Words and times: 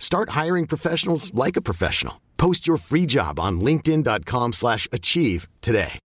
Start 0.00 0.30
hiring 0.30 0.66
professionals 0.66 1.32
like 1.34 1.56
a 1.56 1.62
professional. 1.62 2.20
Post 2.36 2.66
your 2.66 2.78
free 2.78 3.06
job 3.06 3.38
on 3.38 3.60
linkedin.com 3.60 4.54
slash 4.54 4.88
achieve 4.90 5.46
today. 5.60 6.00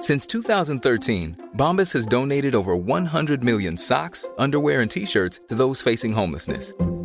Since 0.00 0.26
2013, 0.26 1.48
Bombas 1.56 1.92
has 1.92 2.06
donated 2.06 2.54
over 2.54 2.74
100 2.74 3.44
million 3.44 3.76
socks, 3.78 4.28
underwear, 4.36 4.80
and 4.80 4.90
T-shirts 4.90 5.40
to 5.48 5.54
those 5.54 5.80
facing 5.80 6.12
homelessness. 6.12 6.74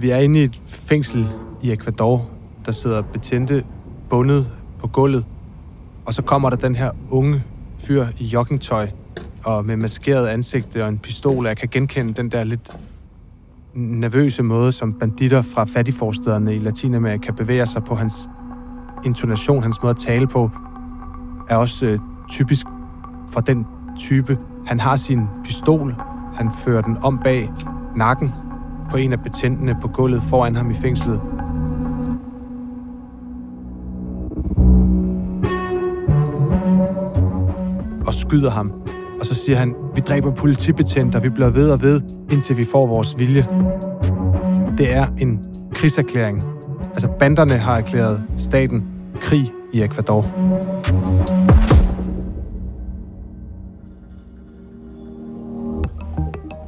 Vi 0.00 0.10
er 0.10 0.16
inde 0.16 0.40
i 0.40 0.44
et 0.44 0.62
fængsel 0.66 1.28
i 1.62 1.72
Ecuador. 1.72 2.30
Der 2.66 2.72
sidder 2.72 3.02
betjente 3.02 3.64
bundet 4.10 4.46
på 4.78 4.88
gulvet. 4.88 5.24
Og 6.06 6.14
så 6.14 6.22
kommer 6.22 6.50
der 6.50 6.56
den 6.56 6.76
her 6.76 6.90
unge 7.10 7.42
fyr 7.78 8.06
i 8.18 8.24
joggingtøj 8.24 8.88
og 9.44 9.64
med 9.64 9.76
maskeret 9.76 10.26
ansigt 10.26 10.76
og 10.76 10.88
en 10.88 10.98
pistol. 10.98 11.46
Jeg 11.46 11.56
kan 11.56 11.68
genkende 11.68 12.12
den 12.12 12.30
der 12.30 12.44
lidt 12.44 12.78
nervøse 13.74 14.42
måde, 14.42 14.72
som 14.72 14.92
banditter 14.92 15.42
fra 15.42 15.64
fattigforstederne 15.64 16.54
i 16.54 16.58
Latinamerika 16.58 17.32
bevæger 17.32 17.64
sig 17.64 17.84
på. 17.84 17.94
Hans 17.94 18.28
intonation, 19.04 19.62
hans 19.62 19.82
måde 19.82 19.90
at 19.90 19.96
tale 19.96 20.26
på, 20.26 20.50
er 21.48 21.56
også 21.56 21.86
øh, 21.86 21.98
typisk 22.28 22.66
for 23.28 23.40
den 23.40 23.66
type. 23.98 24.38
Han 24.66 24.80
har 24.80 24.96
sin 24.96 25.26
pistol. 25.44 25.94
Han 26.34 26.52
fører 26.64 26.82
den 26.82 26.96
om 27.02 27.18
bag 27.24 27.50
nakken 27.96 28.32
på 28.90 28.96
en 28.96 29.12
af 29.12 29.20
betjentene 29.20 29.76
på 29.80 29.88
gulvet 29.88 30.22
foran 30.22 30.56
ham 30.56 30.70
i 30.70 30.74
fængslet. 30.74 31.20
Og 38.06 38.14
skyder 38.14 38.50
ham. 38.50 38.72
Og 39.20 39.26
så 39.26 39.34
siger 39.34 39.56
han, 39.56 39.74
vi 39.94 40.00
dræber 40.00 40.30
politibetjenter, 40.30 41.20
vi 41.20 41.28
bliver 41.28 41.50
ved 41.50 41.70
og 41.70 41.82
ved, 41.82 42.00
indtil 42.32 42.56
vi 42.56 42.64
får 42.64 42.86
vores 42.86 43.18
vilje. 43.18 43.46
Det 44.78 44.94
er 44.94 45.06
en 45.18 45.44
krigserklæring. 45.74 46.44
Altså 46.84 47.08
banderne 47.08 47.52
har 47.52 47.76
erklæret 47.76 48.24
staten 48.36 48.84
krig 49.20 49.52
i 49.72 49.82
Ecuador. 49.82 50.26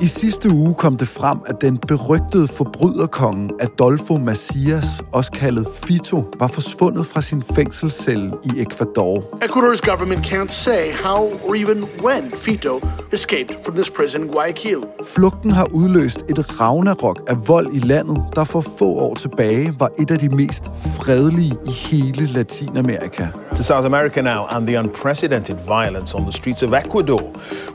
I 0.02 0.06
sidste 0.06 0.50
uge 0.50 0.74
kom 0.74 0.96
det 0.96 1.08
frem, 1.08 1.38
at 1.46 1.60
den 1.60 1.78
berygtede 1.78 2.48
forbryderkonge 2.48 3.50
Adolfo 3.60 4.16
Macias, 4.16 4.86
også 5.12 5.30
kaldet 5.30 5.68
Fito, 5.82 6.24
var 6.38 6.46
forsvundet 6.46 7.06
fra 7.06 7.20
sin 7.20 7.42
fængselscelle 7.54 8.32
i 8.44 8.60
Ecuador. 8.60 9.18
Ecuador's 9.44 9.90
government 9.90 10.26
can't 10.26 10.48
say 10.48 10.92
how 11.04 11.32
or 11.48 11.54
even 11.54 11.84
when 12.04 12.32
Fito 12.34 12.80
escaped 13.12 13.56
from 13.64 13.74
this 13.74 13.90
prison 13.90 14.22
in 14.22 14.28
Guayaquil. 14.28 14.84
Flugten 15.06 15.50
har 15.50 15.66
udløst 15.72 16.24
et 16.28 16.60
ragnarok 16.60 17.20
af 17.26 17.48
vold 17.48 17.74
i 17.74 17.78
landet, 17.78 18.22
der 18.34 18.44
for 18.44 18.60
få 18.78 18.84
år 18.84 19.14
tilbage 19.14 19.74
var 19.78 19.90
et 19.98 20.10
af 20.10 20.18
de 20.18 20.28
mest 20.28 20.64
fredelige 20.96 21.56
i 21.66 21.70
hele 21.70 22.26
Latinamerika. 22.26 23.26
To 23.56 23.62
South 23.62 23.86
America 23.86 24.20
now 24.20 24.46
and 24.50 24.66
the 24.66 24.78
unprecedented 24.78 25.56
violence 25.66 26.16
on 26.16 26.22
the 26.22 26.32
streets 26.32 26.62
of 26.62 26.72
Ecuador, 26.72 27.22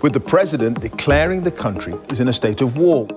with 0.04 0.14
the 0.14 0.30
president 0.30 0.82
declaring 0.84 1.46
the 1.46 1.58
country 1.58 1.94
is 2.16 2.22
in 2.22 2.28
a 2.28 2.32
state 2.32 2.62
of 2.62 2.78
war. 2.78 3.08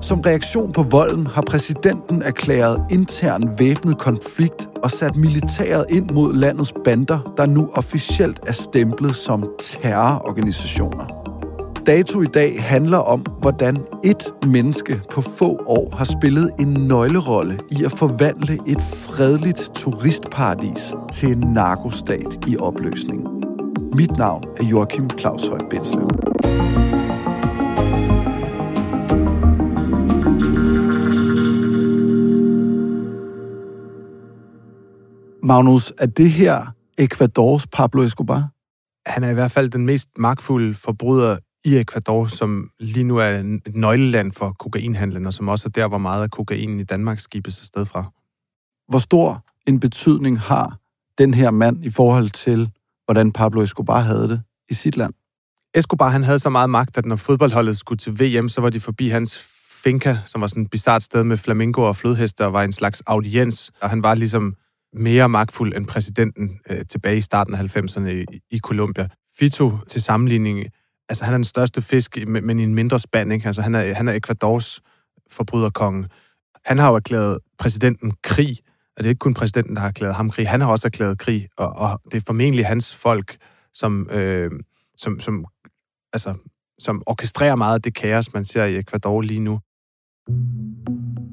Som 0.00 0.20
reaktion 0.20 0.72
på 0.72 0.82
volden 0.82 1.26
har 1.26 1.42
præsidenten 1.42 2.22
erklæret 2.22 2.80
intern 2.90 3.58
væbnet 3.58 3.98
konflikt 3.98 4.68
og 4.82 4.90
sat 4.90 5.16
militæret 5.16 5.86
ind 5.88 6.10
mod 6.10 6.34
landets 6.34 6.72
bander, 6.84 7.32
der 7.36 7.46
nu 7.46 7.68
officielt 7.72 8.40
er 8.46 8.52
stemplet 8.52 9.16
som 9.16 9.44
terrororganisationer. 9.60 11.06
Dato 11.86 12.22
i 12.22 12.26
dag 12.26 12.62
handler 12.62 12.98
om, 12.98 13.20
hvordan 13.40 13.78
et 14.04 14.32
menneske 14.46 15.00
på 15.12 15.20
få 15.20 15.60
år 15.66 15.94
har 15.96 16.04
spillet 16.04 16.50
en 16.60 16.72
nøglerolle 16.88 17.58
i 17.70 17.84
at 17.84 17.92
forvandle 17.92 18.58
et 18.66 18.80
fredeligt 18.80 19.70
turistparadis 19.74 20.94
til 21.12 21.32
en 21.32 21.52
narkostat 21.54 22.38
i 22.46 22.56
opløsning. 22.56 23.26
Mit 23.94 24.16
navn 24.16 24.44
er 24.60 24.64
Joachim 24.64 25.10
Claus 25.18 25.48
Høj 25.48 25.60
Bindslev. 25.70 26.08
Magnus, 35.48 35.92
er 35.98 36.06
det 36.06 36.30
her 36.30 36.66
Ecuadors 36.98 37.66
Pablo 37.66 38.02
Escobar? 38.02 38.48
Han 39.06 39.24
er 39.24 39.30
i 39.30 39.34
hvert 39.34 39.50
fald 39.50 39.70
den 39.70 39.86
mest 39.86 40.08
magtfulde 40.18 40.74
forbryder 40.74 41.38
i 41.64 41.76
Ecuador, 41.76 42.26
som 42.26 42.70
lige 42.80 43.04
nu 43.04 43.16
er 43.16 43.28
et 43.28 43.74
nøgleland 43.74 44.32
for 44.32 44.56
kokainhandlen, 44.58 45.26
og 45.26 45.34
som 45.34 45.48
også 45.48 45.68
er 45.68 45.70
der, 45.70 45.88
hvor 45.88 45.98
meget 45.98 46.22
af 46.22 46.30
kokainen 46.30 46.80
i 46.80 46.84
Danmark 46.84 47.18
skibes 47.18 47.60
afsted 47.60 47.84
fra. 47.86 48.04
Hvor 48.88 48.98
stor 48.98 49.44
en 49.66 49.80
betydning 49.80 50.40
har 50.40 50.78
den 51.18 51.34
her 51.34 51.50
mand 51.50 51.84
i 51.84 51.90
forhold 51.90 52.30
til, 52.30 52.70
hvordan 53.04 53.32
Pablo 53.32 53.62
Escobar 53.62 54.00
havde 54.00 54.28
det 54.28 54.42
i 54.70 54.74
sit 54.74 54.96
land? 54.96 55.12
Escobar 55.74 56.08
han 56.08 56.24
havde 56.24 56.38
så 56.38 56.50
meget 56.50 56.70
magt, 56.70 56.98
at 56.98 57.06
når 57.06 57.16
fodboldholdet 57.16 57.78
skulle 57.78 57.98
til 57.98 58.20
VM, 58.20 58.48
så 58.48 58.60
var 58.60 58.70
de 58.70 58.80
forbi 58.80 59.08
hans 59.08 59.38
finca, 59.84 60.18
som 60.24 60.40
var 60.40 60.46
sådan 60.46 60.62
et 60.62 60.70
bizart 60.70 61.02
sted 61.02 61.24
med 61.24 61.36
flamingo 61.36 61.82
og 61.82 61.96
flodheste, 61.96 62.46
og 62.46 62.52
var 62.52 62.62
en 62.62 62.72
slags 62.72 63.02
audiens. 63.06 63.70
Og 63.80 63.90
han 63.90 64.02
var 64.02 64.14
ligesom 64.14 64.56
mere 64.92 65.28
magtfuld 65.28 65.76
end 65.76 65.86
præsidenten 65.86 66.60
øh, 66.70 66.84
tilbage 66.88 67.16
i 67.16 67.20
starten 67.20 67.54
af 67.54 67.76
90'erne 67.76 68.08
i, 68.08 68.24
i 68.50 68.58
Colombia. 68.58 69.08
Fito, 69.38 69.78
til 69.88 70.02
sammenligning, 70.02 70.64
altså 71.08 71.24
han 71.24 71.34
er 71.34 71.38
den 71.38 71.44
største 71.44 71.82
fisk, 71.82 72.18
men 72.26 72.58
i 72.58 72.62
en 72.62 72.74
mindre 72.74 72.98
spand, 72.98 73.32
ikke? 73.32 73.46
Altså 73.46 73.62
han 73.62 73.74
er, 73.74 73.94
han 73.94 74.08
er 74.08 74.12
Ecuadors 74.12 74.80
forbryderkonge. 75.30 76.08
Han 76.64 76.78
har 76.78 76.88
jo 76.88 76.96
erklæret 76.96 77.38
præsidenten 77.58 78.12
krig, 78.22 78.58
og 78.96 79.04
det 79.04 79.04
er 79.04 79.10
ikke 79.10 79.18
kun 79.18 79.34
præsidenten, 79.34 79.74
der 79.74 79.80
har 79.80 79.88
erklæret 79.88 80.14
ham 80.14 80.30
krig, 80.30 80.48
han 80.48 80.60
har 80.60 80.68
også 80.68 80.88
erklæret 80.88 81.18
krig, 81.18 81.48
og, 81.56 81.68
og 81.68 82.00
det 82.04 82.14
er 82.14 82.24
formentlig 82.26 82.66
hans 82.66 82.96
folk, 82.96 83.36
som, 83.74 84.06
øh, 84.10 84.50
som, 84.96 85.20
som, 85.20 85.44
altså, 86.12 86.34
som 86.78 87.02
orkestrerer 87.06 87.54
meget 87.54 87.74
af 87.74 87.82
det 87.82 87.94
kaos, 87.94 88.34
man 88.34 88.44
ser 88.44 88.64
i 88.64 88.78
Ecuador 88.78 89.20
lige 89.20 89.40
nu. 89.40 89.60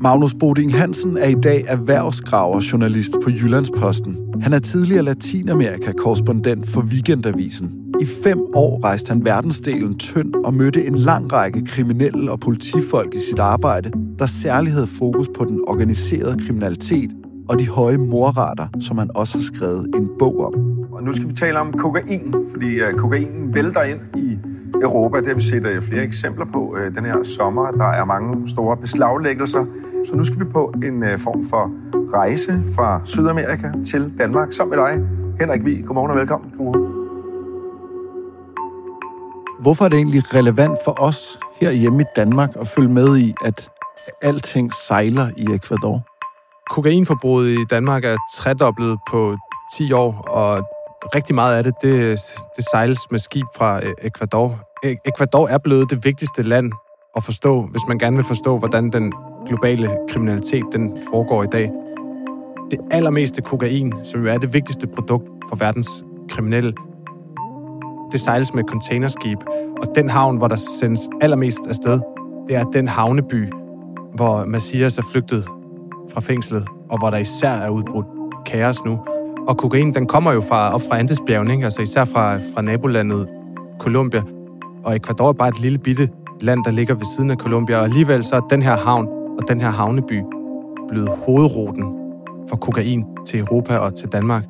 Magnus 0.01 0.33
Boding 0.33 0.75
Hansen 0.75 1.17
er 1.17 1.27
i 1.27 1.33
dag 1.33 1.65
erhvervsgraverjournalist 1.67 3.11
på 3.23 3.29
Jyllandsposten. 3.29 4.17
Han 4.41 4.53
er 4.53 4.59
tidligere 4.59 5.03
Latinamerika-korrespondent 5.03 6.69
for 6.69 6.81
Weekendavisen. 6.81 7.71
I 8.01 8.05
fem 8.23 8.41
år 8.53 8.83
rejste 8.83 9.09
han 9.09 9.25
verdensdelen 9.25 9.97
tynd 9.97 10.33
og 10.45 10.53
mødte 10.53 10.85
en 10.85 10.95
lang 10.95 11.33
række 11.33 11.65
kriminelle 11.65 12.31
og 12.31 12.39
politifolk 12.39 13.13
i 13.13 13.19
sit 13.19 13.39
arbejde, 13.39 13.91
der 14.19 14.25
særligt 14.25 14.73
havde 14.73 14.87
fokus 14.87 15.27
på 15.37 15.45
den 15.45 15.59
organiserede 15.67 16.37
kriminalitet 16.45 17.11
og 17.49 17.59
de 17.59 17.67
høje 17.67 17.97
morrater, 17.97 18.67
som 18.79 18.97
han 18.97 19.09
også 19.15 19.37
har 19.37 19.43
skrevet 19.43 19.95
en 19.95 20.09
bog 20.19 20.45
om. 20.45 20.53
Og 20.91 21.03
nu 21.03 21.11
skal 21.11 21.29
vi 21.29 21.33
tale 21.33 21.59
om 21.59 21.73
kokain, 21.73 22.35
fordi 22.51 22.75
øh, 22.75 22.93
uh, 22.93 22.99
kokain 22.99 23.53
vælter 23.53 23.81
ind 23.81 23.99
i 24.17 24.37
Europa. 24.81 25.17
Det 25.17 25.27
har 25.27 25.35
vi 25.35 25.41
set 25.41 25.65
uh, 25.65 25.83
flere 25.83 26.03
eksempler 26.03 26.45
på 26.53 26.59
uh, 26.59 26.95
den 26.95 27.05
her 27.05 27.23
sommer. 27.23 27.71
Der 27.71 27.85
er 27.85 28.05
mange 28.05 28.49
store 28.49 28.77
beslaglæggelser. 28.77 29.65
Så 30.05 30.15
nu 30.15 30.23
skal 30.23 30.39
vi 30.39 30.45
på 30.45 30.73
en 30.83 31.03
uh, 31.03 31.19
form 31.19 31.43
for 31.49 31.71
rejse 32.13 32.51
fra 32.75 33.01
Sydamerika 33.03 33.71
til 33.85 34.17
Danmark 34.17 34.53
sammen 34.53 34.77
med 34.77 34.87
dig, 34.87 35.09
Henrik 35.39 35.65
Vig. 35.65 35.85
Godmorgen 35.85 36.11
og 36.11 36.17
velkommen. 36.17 36.51
Godmorgen. 36.57 37.05
Hvorfor 39.59 39.85
er 39.85 39.89
det 39.89 39.97
egentlig 39.97 40.33
relevant 40.33 40.77
for 40.85 41.01
os 41.01 41.39
herhjemme 41.61 42.01
i 42.01 42.05
Danmark 42.15 42.49
at 42.59 42.67
følge 42.67 42.89
med 42.89 43.17
i, 43.17 43.35
at 43.45 43.69
alting 44.21 44.71
sejler 44.87 45.29
i 45.37 45.45
Ecuador? 45.55 46.01
Kokainforbruget 46.69 47.49
i 47.49 47.65
Danmark 47.69 48.05
er 48.05 48.17
tredoblet 48.35 48.97
på 49.09 49.37
10 49.77 49.91
år, 49.91 50.11
og 50.27 50.63
rigtig 51.15 51.35
meget 51.35 51.57
af 51.57 51.63
det, 51.63 51.73
det, 51.81 52.19
det 52.55 52.65
sejles 52.71 52.99
med 53.11 53.19
skib 53.19 53.45
fra 53.55 53.85
øh, 53.85 53.93
Ecuador. 54.03 54.59
E, 54.83 54.95
Ecuador 55.05 55.47
er 55.47 55.57
blevet 55.57 55.89
det 55.89 56.05
vigtigste 56.05 56.43
land 56.43 56.71
at 57.15 57.23
forstå, 57.23 57.61
hvis 57.61 57.81
man 57.87 57.97
gerne 57.99 58.15
vil 58.15 58.25
forstå, 58.25 58.57
hvordan 58.59 58.89
den 58.89 59.13
globale 59.47 59.97
kriminalitet 60.09 60.63
den 60.71 60.97
foregår 61.11 61.43
i 61.43 61.47
dag. 61.47 61.71
Det 62.71 62.79
allermeste 62.91 63.41
kokain, 63.41 63.93
som 64.03 64.21
jo 64.21 64.31
er 64.31 64.37
det 64.37 64.53
vigtigste 64.53 64.87
produkt 64.87 65.29
for 65.49 65.55
verdens 65.55 65.89
kriminelle, 66.29 66.73
det 68.11 68.21
sejles 68.21 68.53
med 68.53 68.63
containerskib. 68.63 69.37
Og 69.81 69.95
den 69.95 70.09
havn, 70.09 70.37
hvor 70.37 70.47
der 70.47 70.55
sendes 70.79 71.09
allermest 71.21 71.59
afsted, 71.69 71.99
det 72.47 72.55
er 72.55 72.63
den 72.63 72.87
havneby, 72.87 73.53
hvor 74.13 74.45
Messias 74.45 74.97
er 74.97 75.03
flygtet 75.11 75.47
fra 76.13 76.21
fængslet, 76.21 76.67
og 76.89 76.97
hvor 76.97 77.09
der 77.09 77.17
især 77.17 77.51
er 77.51 77.69
udbrudt 77.69 78.05
kaos 78.45 78.85
nu. 78.85 78.99
Og 79.47 79.57
kokain, 79.57 79.93
den 79.93 80.07
kommer 80.07 80.31
jo 80.31 80.41
fra, 80.41 80.73
op 80.73 80.81
fra 80.89 80.99
Andesbjergene, 80.99 81.53
ikke? 81.53 81.65
altså 81.65 81.81
især 81.81 82.05
fra, 82.05 82.35
fra 82.35 82.61
nabolandet 82.61 83.27
Colombia. 83.79 84.21
Og 84.83 84.95
Ecuador 84.95 85.29
er 85.29 85.33
bare 85.33 85.49
et 85.49 85.61
lille 85.61 85.77
bitte 85.77 86.09
land, 86.41 86.63
der 86.63 86.71
ligger 86.71 86.95
ved 86.95 87.05
siden 87.15 87.31
af 87.31 87.37
Colombia. 87.37 87.77
Og 87.77 87.83
alligevel 87.83 88.23
så 88.23 88.35
er 88.35 88.39
den 88.39 88.61
her 88.61 88.77
havn 88.77 89.07
og 89.07 89.47
den 89.47 89.61
her 89.61 89.69
havneby 89.69 90.21
blevet 90.87 91.09
hovedruten 91.09 91.83
for 92.49 92.55
kokain 92.55 93.05
til 93.25 93.39
Europa 93.39 93.77
og 93.77 93.95
til 93.95 94.09
Danmark. 94.09 94.43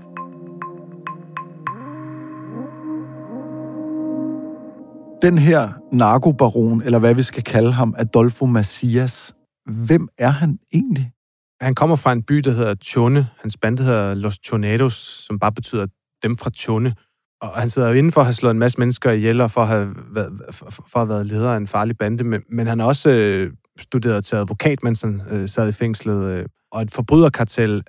Den 5.21 5.37
her 5.37 5.69
narkobaron, 5.91 6.81
eller 6.81 6.99
hvad 6.99 7.13
vi 7.13 7.21
skal 7.21 7.43
kalde 7.43 7.71
ham, 7.71 7.95
Adolfo 7.97 8.45
Macias, 8.45 9.35
hvem 9.65 10.07
er 10.17 10.29
han 10.29 10.59
egentlig? 10.73 11.14
Han 11.65 11.75
kommer 11.75 11.95
fra 11.95 12.11
en 12.11 12.23
by, 12.23 12.35
der 12.35 12.51
hedder 12.51 12.75
Chone. 12.75 13.27
Hans 13.41 13.57
bande 13.57 13.83
hedder 13.83 14.13
Los 14.13 14.39
Choneros, 14.45 14.93
som 15.27 15.39
bare 15.39 15.51
betyder 15.51 15.87
dem 16.23 16.37
fra 16.37 16.49
Chone. 16.49 16.95
Og 17.41 17.49
han 17.49 17.69
sidder 17.69 17.87
jo 17.87 17.93
inden 17.93 18.11
for 18.11 18.21
at 18.21 18.27
have 18.27 18.33
slået 18.33 18.51
en 18.51 18.59
masse 18.59 18.79
mennesker 18.79 19.11
ihjel, 19.11 19.41
og 19.41 19.51
for 19.51 19.61
at 19.61 19.67
have 19.67 19.95
været, 20.11 20.39
for, 20.51 20.65
at 20.65 20.91
have 20.95 21.09
været 21.09 21.25
leder 21.25 21.49
af 21.51 21.57
en 21.57 21.67
farlig 21.67 21.97
bande. 21.97 22.23
Men, 22.23 22.43
men 22.49 22.67
han 22.67 22.79
har 22.79 22.87
også 22.87 23.09
øh, 23.09 23.51
studeret 23.79 24.25
til 24.25 24.35
advokat, 24.35 24.83
mens 24.83 25.01
han 25.01 25.21
øh, 25.29 25.49
sad 25.49 25.69
i 25.69 25.71
fængslet. 25.71 26.23
Øh. 26.23 26.45
Og 26.71 26.81
et 26.81 26.91
forbryderkartel 26.91 27.83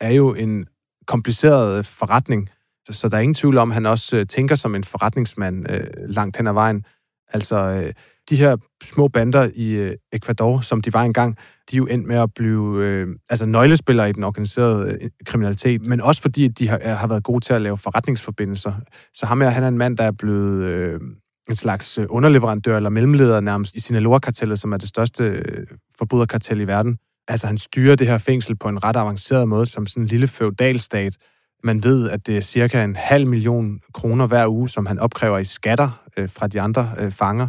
er 0.00 0.10
jo 0.10 0.34
en 0.34 0.66
kompliceret 1.06 1.78
øh, 1.78 1.84
forretning, 1.84 2.48
så, 2.86 2.92
så 2.92 3.08
der 3.08 3.16
er 3.16 3.20
ingen 3.20 3.34
tvivl 3.34 3.58
om, 3.58 3.70
at 3.70 3.74
han 3.74 3.86
også 3.86 4.16
øh, 4.16 4.26
tænker 4.26 4.54
som 4.54 4.74
en 4.74 4.84
forretningsmand 4.84 5.70
øh, 5.70 5.86
langt 5.96 6.36
hen 6.36 6.46
ad 6.46 6.52
vejen. 6.52 6.84
Altså, 7.32 7.56
øh, 7.56 7.92
de 8.30 8.36
her 8.36 8.56
små 8.82 9.08
bander 9.08 9.50
i 9.54 9.70
øh, 9.70 9.94
Ecuador, 10.12 10.60
som 10.60 10.80
de 10.80 10.92
var 10.92 11.02
engang, 11.02 11.36
de 11.70 11.76
er 11.76 11.78
jo 11.78 11.86
endt 11.86 12.06
med 12.06 12.16
at 12.16 12.34
blive 12.34 12.84
øh, 12.84 13.08
altså 13.30 13.46
nøglespillere 13.46 14.10
i 14.10 14.12
den 14.12 14.24
organiserede 14.24 14.98
øh, 15.00 15.10
kriminalitet, 15.26 15.86
men 15.86 16.00
også 16.00 16.22
fordi 16.22 16.48
de 16.48 16.68
har, 16.68 16.94
har 16.94 17.06
været 17.06 17.24
gode 17.24 17.44
til 17.44 17.52
at 17.52 17.62
lave 17.62 17.78
forretningsforbindelser. 17.78 18.72
Så 19.14 19.26
ham 19.26 19.40
her, 19.40 19.48
han 19.48 19.62
er 19.62 19.68
en 19.68 19.78
mand, 19.78 19.96
der 19.96 20.04
er 20.04 20.10
blevet 20.10 20.64
øh, 20.64 21.00
en 21.48 21.56
slags 21.56 21.98
øh, 21.98 22.06
underleverandør 22.10 22.76
eller 22.76 22.90
mellemleder 22.90 23.40
nærmest 23.40 23.74
i 23.74 23.80
Sinaloa-kartellet, 23.80 24.58
som 24.58 24.72
er 24.72 24.76
det 24.76 24.88
største 24.88 25.24
øh, 25.24 25.66
forbryderkartel 25.98 26.60
i 26.60 26.66
verden. 26.66 26.98
Altså, 27.28 27.46
han 27.46 27.58
styrer 27.58 27.96
det 27.96 28.06
her 28.06 28.18
fængsel 28.18 28.56
på 28.56 28.68
en 28.68 28.84
ret 28.84 28.96
avanceret 28.96 29.48
måde, 29.48 29.66
som 29.66 29.86
sådan 29.86 30.02
en 30.02 30.06
lille 30.06 30.28
feudalstat. 30.28 31.16
Man 31.64 31.84
ved, 31.84 32.10
at 32.10 32.26
det 32.26 32.36
er 32.36 32.40
cirka 32.40 32.84
en 32.84 32.96
halv 32.96 33.26
million 33.26 33.80
kroner 33.94 34.26
hver 34.26 34.46
uge, 34.46 34.68
som 34.68 34.86
han 34.86 34.98
opkræver 34.98 35.38
i 35.38 35.44
skatter 35.44 36.04
øh, 36.16 36.28
fra 36.28 36.46
de 36.46 36.60
andre 36.60 36.92
øh, 36.98 37.10
fanger. 37.10 37.48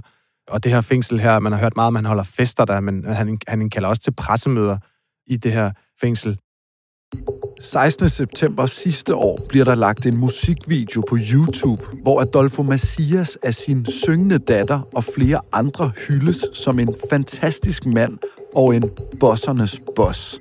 Og 0.49 0.63
det 0.63 0.71
her 0.71 0.81
fængsel 0.81 1.19
her, 1.19 1.39
man 1.39 1.51
har 1.51 1.59
hørt 1.59 1.75
meget 1.75 1.87
om, 1.87 1.95
at 1.95 1.99
han 1.99 2.07
holder 2.07 2.23
fester 2.23 2.65
der, 2.65 2.79
men 2.79 3.03
han, 3.03 3.39
han 3.47 3.61
indkalder 3.61 3.89
også 3.89 4.01
til 4.01 4.11
pressemøder 4.11 4.77
i 5.27 5.37
det 5.37 5.51
her 5.51 5.71
fængsel. 6.01 6.37
16. 7.61 8.09
september 8.09 8.65
sidste 8.65 9.15
år 9.15 9.39
bliver 9.49 9.65
der 9.65 9.75
lagt 9.75 10.05
en 10.05 10.17
musikvideo 10.17 11.03
på 11.09 11.17
YouTube, 11.33 11.83
hvor 12.03 12.21
Adolfo 12.21 12.63
Macias 12.63 13.37
af 13.43 13.53
sin 13.55 13.85
syngende 13.85 14.37
datter 14.37 14.81
og 14.95 15.03
flere 15.03 15.41
andre 15.53 15.91
hyldes 16.07 16.45
som 16.53 16.79
en 16.79 16.95
fantastisk 17.09 17.85
mand 17.85 18.17
og 18.55 18.75
en 18.75 18.89
bossernes 19.19 19.81
boss. 19.95 20.39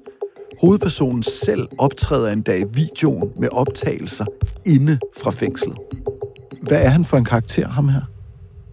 Hovedpersonen 0.61 1.23
selv 1.23 1.69
optræder 1.79 2.33
en 2.33 2.43
dag 2.43 2.61
i 2.61 2.65
videoen 2.75 3.33
med 3.39 3.49
optagelser 3.53 4.25
inde 4.67 4.99
fra 5.23 5.31
fængslet. 5.31 5.79
Hvad 6.63 6.83
er 6.83 6.89
han 6.89 7.05
for 7.05 7.17
en 7.17 7.25
karakter, 7.25 7.69
ham 7.69 7.89
her? 7.89 8.18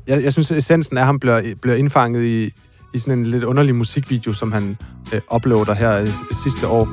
Jeg, 0.07 0.23
jeg 0.23 0.33
synes, 0.33 0.51
essensen 0.51 0.97
af 0.97 1.05
ham 1.05 1.19
bliver, 1.19 1.53
bliver 1.61 1.75
indfanget 1.75 2.23
i, 2.23 2.51
i 2.93 2.97
sådan 2.97 3.19
en 3.19 3.25
lidt 3.25 3.43
underlig 3.43 3.75
musikvideo, 3.75 4.33
som 4.33 4.51
han 4.51 4.77
øh, 5.13 5.21
uploader 5.35 5.73
her 5.73 5.97
i 5.99 6.35
sidste 6.43 6.67
år. 6.67 6.83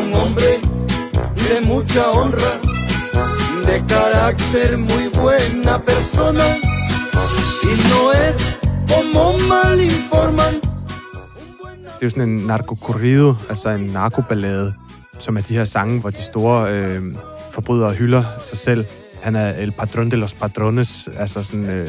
Un 0.00 0.12
hombre 0.12 0.52
de 1.38 1.66
mucha 1.66 2.02
honra, 2.14 2.52
de 3.66 3.84
carácter 3.88 4.76
muy 4.76 5.04
buena 5.14 5.78
persona, 5.78 6.46
y 7.70 7.72
no 7.90 8.02
es 8.28 8.58
como 8.90 9.38
mal 9.48 9.80
informan. 9.80 10.54
Det 11.84 12.04
er 12.04 12.06
jo 12.06 12.10
sådan 12.10 12.28
en 12.28 12.46
narkokorrido, 12.46 13.34
altså 13.48 13.68
en 13.68 13.80
narkoballade, 13.80 14.74
som 15.18 15.36
er 15.36 15.40
de 15.40 15.54
her 15.54 15.64
sange, 15.64 16.00
hvor 16.00 16.10
de 16.10 16.22
store 16.22 16.72
øh, 16.72 17.02
forbrydere 17.50 17.92
hylder 17.92 18.24
sig 18.40 18.58
selv 18.58 18.84
han 19.22 19.36
er 19.36 19.48
El 19.50 19.72
patron 19.72 20.10
de 20.10 20.16
los 20.16 20.34
patrones, 20.34 21.08
altså 21.16 21.42
sådan 21.42 21.64
øh, 21.64 21.88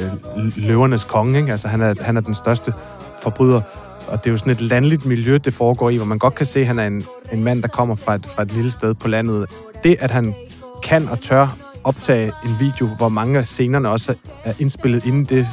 løvernes 0.58 1.04
konge, 1.04 1.40
ikke? 1.40 1.52
Altså 1.52 1.68
han 1.68 1.82
er, 1.82 1.94
han 2.02 2.18
er 2.18 2.22
den 2.22 2.34
største 2.34 2.74
forbryder. 3.22 3.62
Og 4.08 4.24
det 4.24 4.30
er 4.30 4.32
jo 4.32 4.38
sådan 4.38 4.54
et 4.54 4.62
landligt 4.62 5.06
miljø, 5.06 5.38
det 5.38 5.54
foregår 5.54 5.90
i, 5.90 5.96
hvor 5.96 6.06
man 6.06 6.20
godt 6.20 6.36
kan 6.36 6.46
se, 6.46 6.60
at 6.60 6.68
han 6.68 6.80
er 6.80 6.88
en, 6.88 7.04
en 7.32 7.44
mand, 7.44 7.62
der 7.62 7.68
kommer 7.68 7.96
fra 7.96 8.16
et, 8.16 8.26
fra 8.26 8.42
et 8.42 8.52
lille 8.52 8.72
sted 8.72 8.94
på 8.94 9.08
landet. 9.08 9.50
Det, 9.84 9.96
at 10.00 10.12
han 10.12 10.36
kan 10.84 11.08
og 11.10 11.20
tør 11.20 11.58
optage 11.84 12.26
en 12.26 12.56
video, 12.60 12.88
hvor 12.88 13.10
mange 13.10 13.40
af 13.40 13.46
scenerne 13.46 13.90
også 13.90 14.16
er 14.44 14.54
indspillet 14.60 15.06
inden 15.06 15.26
det, 15.26 15.48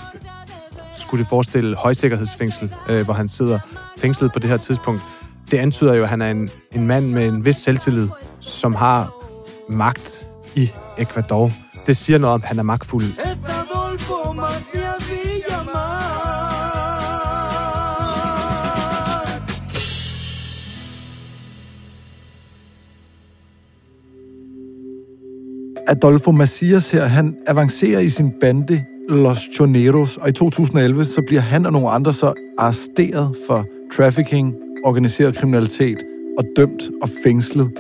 skulle 0.95 1.23
det 1.23 1.29
forestille 1.29 1.77
højsikkerhedsfængsel, 1.77 2.75
øh, 2.89 3.05
hvor 3.05 3.15
han 3.15 3.29
sidder 3.29 3.59
fængslet 3.99 4.33
på 4.33 4.39
det 4.39 4.51
her 4.51 4.57
tidspunkt. 4.57 5.03
Det 5.51 5.59
antyder 5.59 5.95
jo, 5.95 6.03
at 6.03 6.09
han 6.09 6.23
er 6.23 6.31
en, 6.31 6.51
en 6.73 6.87
mand 6.87 7.07
med 7.07 7.27
en 7.27 7.45
vis 7.45 7.57
selvtillid, 7.57 8.09
som 8.41 8.75
har 8.75 9.13
magt 9.69 10.27
i 10.55 10.73
Ecuador. 10.99 11.53
Det 11.87 11.97
siger 11.97 12.19
noget 12.19 12.35
om, 12.35 12.41
at 12.43 12.49
han 12.49 12.59
er 12.59 12.63
magtfuld. 12.63 13.05
Adolfo 25.89 26.31
Macias 26.31 26.91
her, 26.91 27.05
han 27.05 27.37
avancerer 27.47 28.01
i 28.01 28.09
sin 28.09 28.33
bande 28.41 28.85
Los 29.09 29.39
Choneros, 29.55 30.17
og 30.17 30.29
i 30.29 30.33
2011 30.33 31.05
så 31.05 31.23
bliver 31.27 31.41
han 31.41 31.67
og 31.67 31.73
nogle 31.73 31.91
andre 31.91 32.13
så 32.13 32.33
arresteret 32.59 33.37
for 33.47 33.65
trafficking, 33.93 34.55
organiseret 34.85 35.37
kriminalitet 35.37 35.99
og 36.39 36.45
dømt 36.57 36.83
og 37.03 37.09
fængslet. 37.25 37.71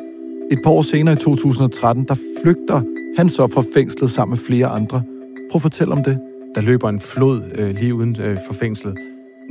Et 0.52 0.58
par 0.64 0.70
år 0.70 0.82
senere 0.82 1.14
i 1.14 1.18
2013, 1.18 2.04
der 2.04 2.14
flygter 2.42 2.82
han 3.16 3.28
så 3.28 3.46
fra 3.46 3.64
fængslet 3.74 4.10
sammen 4.10 4.32
med 4.32 4.44
flere 4.46 4.66
andre. 4.66 5.02
Prøv 5.50 5.58
at 5.58 5.62
fortælle 5.62 5.92
om 5.92 6.04
det. 6.04 6.18
Der 6.54 6.60
løber 6.60 6.88
en 6.88 7.00
flod 7.00 7.42
øh, 7.54 7.74
lige 7.74 7.94
uden 7.94 8.16
øh, 8.20 8.38
for 8.46 8.54
fængslet. 8.54 8.98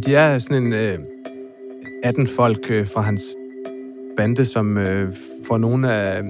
De 0.06 0.16
er 0.16 0.40
sådan 0.40 0.64
en 0.64 0.74
øh, 0.74 0.98
18 2.04 2.28
folk 2.28 2.66
øh, 2.70 2.88
fra 2.88 3.02
hans 3.02 3.24
bande, 4.18 4.46
som 4.46 4.78
øh, 4.78 5.14
får 5.48 5.58
nogle 5.58 5.94
af, 5.94 6.24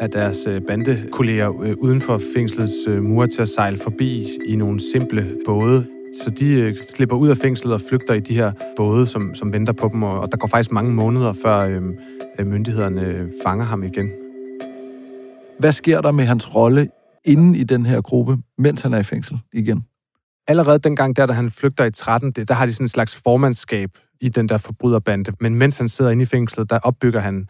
af 0.00 0.10
deres 0.10 0.46
øh, 0.46 0.60
bandekolleger 0.60 1.62
øh, 1.62 1.74
uden 1.78 2.00
for 2.00 2.20
fængslets 2.34 2.72
øh, 2.88 3.02
mure 3.02 3.26
til 3.26 3.42
at 3.42 3.48
sejle 3.48 3.76
forbi 3.78 4.26
i 4.46 4.56
nogle 4.56 4.80
simple 4.92 5.26
både. 5.46 5.86
Så 6.24 6.30
de 6.30 6.52
øh, 6.52 6.76
slipper 6.88 7.16
ud 7.16 7.28
af 7.28 7.36
fængslet 7.36 7.74
og 7.74 7.80
flygter 7.80 8.14
i 8.14 8.20
de 8.20 8.34
her 8.34 8.52
både, 8.76 9.06
som, 9.06 9.34
som 9.34 9.52
venter 9.52 9.72
på 9.72 9.90
dem, 9.92 10.02
og, 10.02 10.20
og 10.20 10.32
der 10.32 10.38
går 10.38 10.48
faktisk 10.48 10.72
mange 10.72 10.92
måneder, 10.92 11.32
før 11.32 11.58
øhm, 11.58 11.94
øh, 12.38 12.46
myndighederne 12.46 13.06
øh, 13.06 13.30
fanger 13.44 13.64
ham 13.64 13.82
igen. 13.82 14.10
Hvad 15.60 15.72
sker 15.72 16.00
der 16.00 16.10
med 16.10 16.24
hans 16.24 16.54
rolle 16.54 16.88
inden 17.24 17.54
i 17.54 17.62
den 17.64 17.86
her 17.86 18.00
gruppe, 18.00 18.38
mens 18.58 18.80
han 18.80 18.94
er 18.94 18.98
i 18.98 19.02
fængsel 19.02 19.38
igen? 19.52 19.84
Allerede 20.48 20.78
dengang, 20.78 21.16
der 21.16 21.26
da 21.26 21.32
han 21.32 21.50
flygter 21.50 21.84
i 21.84 21.90
13, 21.90 22.32
der 22.32 22.54
har 22.54 22.66
de 22.66 22.72
sådan 22.72 22.84
en 22.84 22.88
slags 22.88 23.20
formandskab 23.24 23.90
i 24.20 24.28
den 24.28 24.48
der 24.48 24.58
forbryderbande. 24.58 25.32
Men 25.40 25.54
mens 25.54 25.78
han 25.78 25.88
sidder 25.88 26.10
inde 26.10 26.22
i 26.22 26.26
fængslet, 26.26 26.70
der 26.70 26.78
opbygger 26.78 27.20
han 27.20 27.48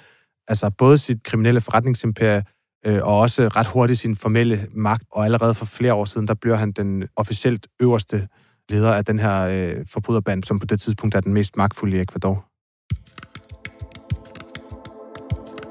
altså 0.49 0.71
både 0.71 0.99
sit 0.99 1.23
kriminelle 1.23 1.61
forretningsimperie, 1.61 2.45
øh, 2.87 3.01
og 3.03 3.19
også 3.19 3.49
ret 3.49 3.67
hurtigt 3.67 4.01
sin 4.01 4.17
formelle 4.17 4.67
magt, 4.75 5.05
og 5.13 5.25
allerede 5.25 5.55
for 5.55 5.65
flere 5.65 5.95
år 5.95 6.05
siden, 6.05 6.29
der 6.29 6.35
bliver 6.35 6.57
han 6.57 6.73
den 6.73 7.09
officielt 7.17 7.67
øverste 7.81 8.29
leder 8.69 8.93
af 8.93 9.05
den 9.05 9.19
her 9.19 9.41
øh, 9.41 9.87
forbryderband, 9.87 10.45
som 10.45 10.59
på 10.59 10.67
det 10.67 10.81
tidspunkt 10.81 11.15
er 11.15 11.21
den 11.21 11.35
mest 11.35 11.57
magtfulde 11.57 11.97
i 11.97 12.01
Ecuador. 12.01 12.50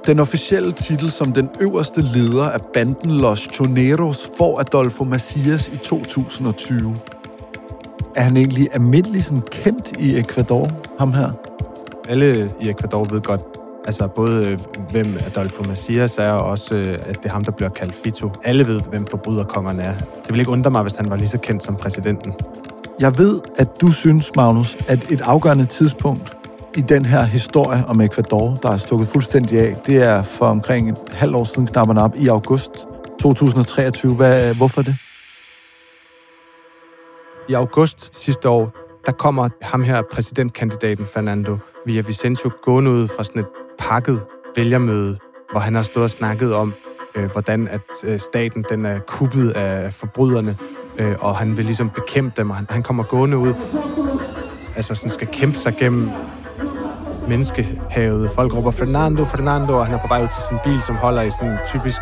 Den 0.08 0.20
officielle 0.20 0.72
titel 0.72 1.12
som 1.12 1.34
den 1.34 1.50
øverste 1.60 2.02
leder 2.02 2.44
af 2.44 2.60
banden 2.74 3.12
Los 3.12 3.50
Choneros 3.54 4.30
får 4.38 4.60
Adolfo 4.60 5.04
Macias 5.04 5.68
i 5.68 5.78
2020. 5.78 6.96
Er 8.16 8.22
han 8.22 8.38
egentlig 8.38 8.68
almindelig 8.74 9.24
sådan 9.24 9.42
kendt 9.52 9.92
i 10.00 10.18
Ecuador, 10.18 10.70
ham 11.00 11.14
her? 11.14 11.32
Alle 12.10 12.52
i 12.62 12.70
Ecuador 12.70 13.04
ved 13.04 13.22
godt, 13.22 13.42
altså 13.86 14.08
både 14.08 14.48
øh, 14.48 14.60
hvem 14.92 15.18
Adolfo 15.26 15.64
Macias 15.68 16.18
er, 16.18 16.32
og 16.32 16.50
også 16.52 16.76
øh, 16.76 16.94
at 16.94 17.18
det 17.18 17.26
er 17.26 17.30
ham, 17.30 17.44
der 17.44 17.52
bliver 17.52 17.70
kaldt 17.70 17.96
Fito. 17.96 18.30
Alle 18.44 18.68
ved, 18.68 18.80
hvem 18.80 19.06
forbryderkongeren 19.06 19.80
er. 19.80 19.94
Det 19.94 20.30
vil 20.30 20.40
ikke 20.40 20.52
undre 20.52 20.72
mig, 20.72 20.82
hvis 20.82 20.96
han 20.96 21.10
var 21.10 21.16
lige 21.16 21.28
så 21.28 21.38
kendt 21.38 21.64
som 21.64 21.76
præsidenten. 21.76 22.34
Jeg 23.00 23.18
ved, 23.18 23.42
at 23.58 23.82
du 23.82 23.92
synes, 23.92 24.36
Magnus, 24.36 24.78
at 24.88 25.12
et 25.12 25.22
afgørende 25.22 25.66
tidspunkt 25.66 26.39
i 26.78 26.82
den 26.82 27.06
her 27.06 27.24
historie 27.24 27.86
om 27.88 28.02
Ecuador, 28.02 28.60
der 28.64 28.72
er 28.72 28.78
stukket 28.78 29.08
fuldstændig 29.08 29.60
af, 29.60 29.76
det 29.86 29.98
er 29.98 30.24
for 30.24 30.46
omkring 30.46 30.90
et 30.90 30.98
halvt 31.12 31.36
år 31.36 31.44
siden 31.44 31.68
knap 31.68 31.98
op 31.98 32.16
i 32.16 32.28
august 32.28 32.72
2023. 33.22 34.16
Hvad, 34.16 34.56
hvorfor 34.56 34.82
det? 34.82 34.96
I 37.50 37.54
august 37.54 38.16
sidste 38.16 38.50
år, 38.50 38.72
der 39.06 39.12
kommer 39.12 39.50
ham 39.62 39.84
her 39.84 40.02
præsidentkandidaten 40.12 41.06
Fernando 41.06 41.58
Villavicencio 41.86 42.52
gående 42.62 42.92
ud 42.92 43.08
fra 43.08 43.24
sådan 43.24 43.42
et 43.42 43.48
pakket 43.80 44.22
vælgermøde, 44.56 45.18
hvor 45.52 45.60
han 45.60 45.76
har 45.76 45.84
stået 45.84 46.04
og 46.04 46.10
snakket 46.10 46.54
om, 46.54 46.74
øh, 47.16 47.32
hvordan 47.32 47.68
at 47.68 47.82
øh, 48.04 48.20
staten 48.20 48.66
den 48.70 48.86
er 48.86 49.00
kuppet 49.00 49.50
af 49.50 49.94
forbryderne, 49.94 50.56
øh, 51.00 51.16
og 51.20 51.36
han 51.36 51.58
vil 51.58 51.66
ligesom 51.66 51.90
bekæmpe 51.90 52.34
dem, 52.38 52.50
og 52.50 52.56
han, 52.56 52.68
han 52.70 52.84
kommer 52.84 53.04
gående 53.04 53.38
ud, 53.38 53.54
altså 54.76 54.96
sådan 54.96 55.10
skal 55.10 55.28
kæmpe 55.28 55.58
sig 55.58 55.76
gennem 55.80 56.10
menneskehavet. 57.30 58.32
Folk 58.32 58.54
råber 58.56 58.72
Fernando, 58.72 59.26
Fernando, 59.26 59.74
og 59.78 59.86
han 59.86 59.96
er 59.96 60.00
på 60.02 60.08
vej 60.08 60.24
ud 60.24 60.28
til 60.28 60.44
sin 60.50 60.58
bil, 60.64 60.82
som 60.82 60.96
holder 60.96 61.22
i 61.22 61.32
sådan 61.32 61.52
en 61.52 61.58
typisk 61.66 62.02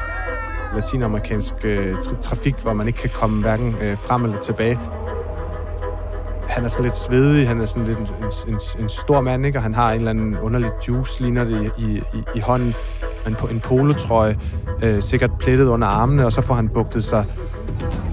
latinamerikansk 0.75 1.53
øh, 1.63 1.95
tra- 1.95 2.21
trafik, 2.21 2.55
hvor 2.55 2.73
man 2.73 2.87
ikke 2.87 2.99
kan 2.99 3.09
komme 3.13 3.41
hverken 3.41 3.75
øh, 3.81 3.97
frem 3.97 4.23
eller 4.23 4.39
tilbage. 4.39 4.79
Han 6.47 6.65
er 6.65 6.67
sådan 6.67 6.83
lidt 6.83 6.95
svedig, 6.95 7.47
han 7.47 7.61
er 7.61 7.65
sådan 7.65 7.87
lidt 7.87 7.97
en, 7.97 8.07
en, 8.47 8.53
en, 8.53 8.59
en 8.79 8.89
stor 8.89 9.21
mand, 9.21 9.45
ikke? 9.45 9.59
og 9.59 9.63
han 9.63 9.75
har 9.75 9.91
en 9.91 9.97
eller 9.97 10.09
anden 10.09 10.37
underlig 10.39 10.71
juice, 10.87 11.21
ligner 11.21 11.43
det 11.43 11.71
i, 11.77 11.83
i, 11.83 12.23
i 12.35 12.39
hånden. 12.39 12.75
En, 13.27 13.35
en 13.51 13.59
polotrøje, 13.59 14.39
øh, 14.83 15.01
sikkert 15.01 15.31
plettet 15.39 15.67
under 15.67 15.87
armene, 15.87 16.25
og 16.25 16.31
så 16.31 16.41
får 16.41 16.53
han 16.53 16.69
bugtet 16.69 17.03
sig 17.03 17.25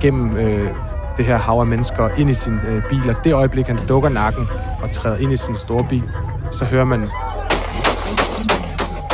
gennem 0.00 0.36
øh, 0.36 0.68
det 1.16 1.24
her 1.24 1.36
hav 1.36 1.60
af 1.60 1.66
mennesker 1.66 2.08
ind 2.18 2.30
i 2.30 2.34
sin 2.34 2.58
øh, 2.68 2.82
bil, 2.88 3.10
og 3.10 3.16
det 3.24 3.32
øjeblik, 3.32 3.66
han 3.66 3.78
dukker 3.88 4.08
nakken 4.08 4.46
og 4.82 4.90
træder 4.90 5.16
ind 5.16 5.32
i 5.32 5.36
sin 5.36 5.56
store 5.56 5.86
bil, 5.88 6.10
så 6.52 6.64
hører 6.64 6.84
man 6.84 7.00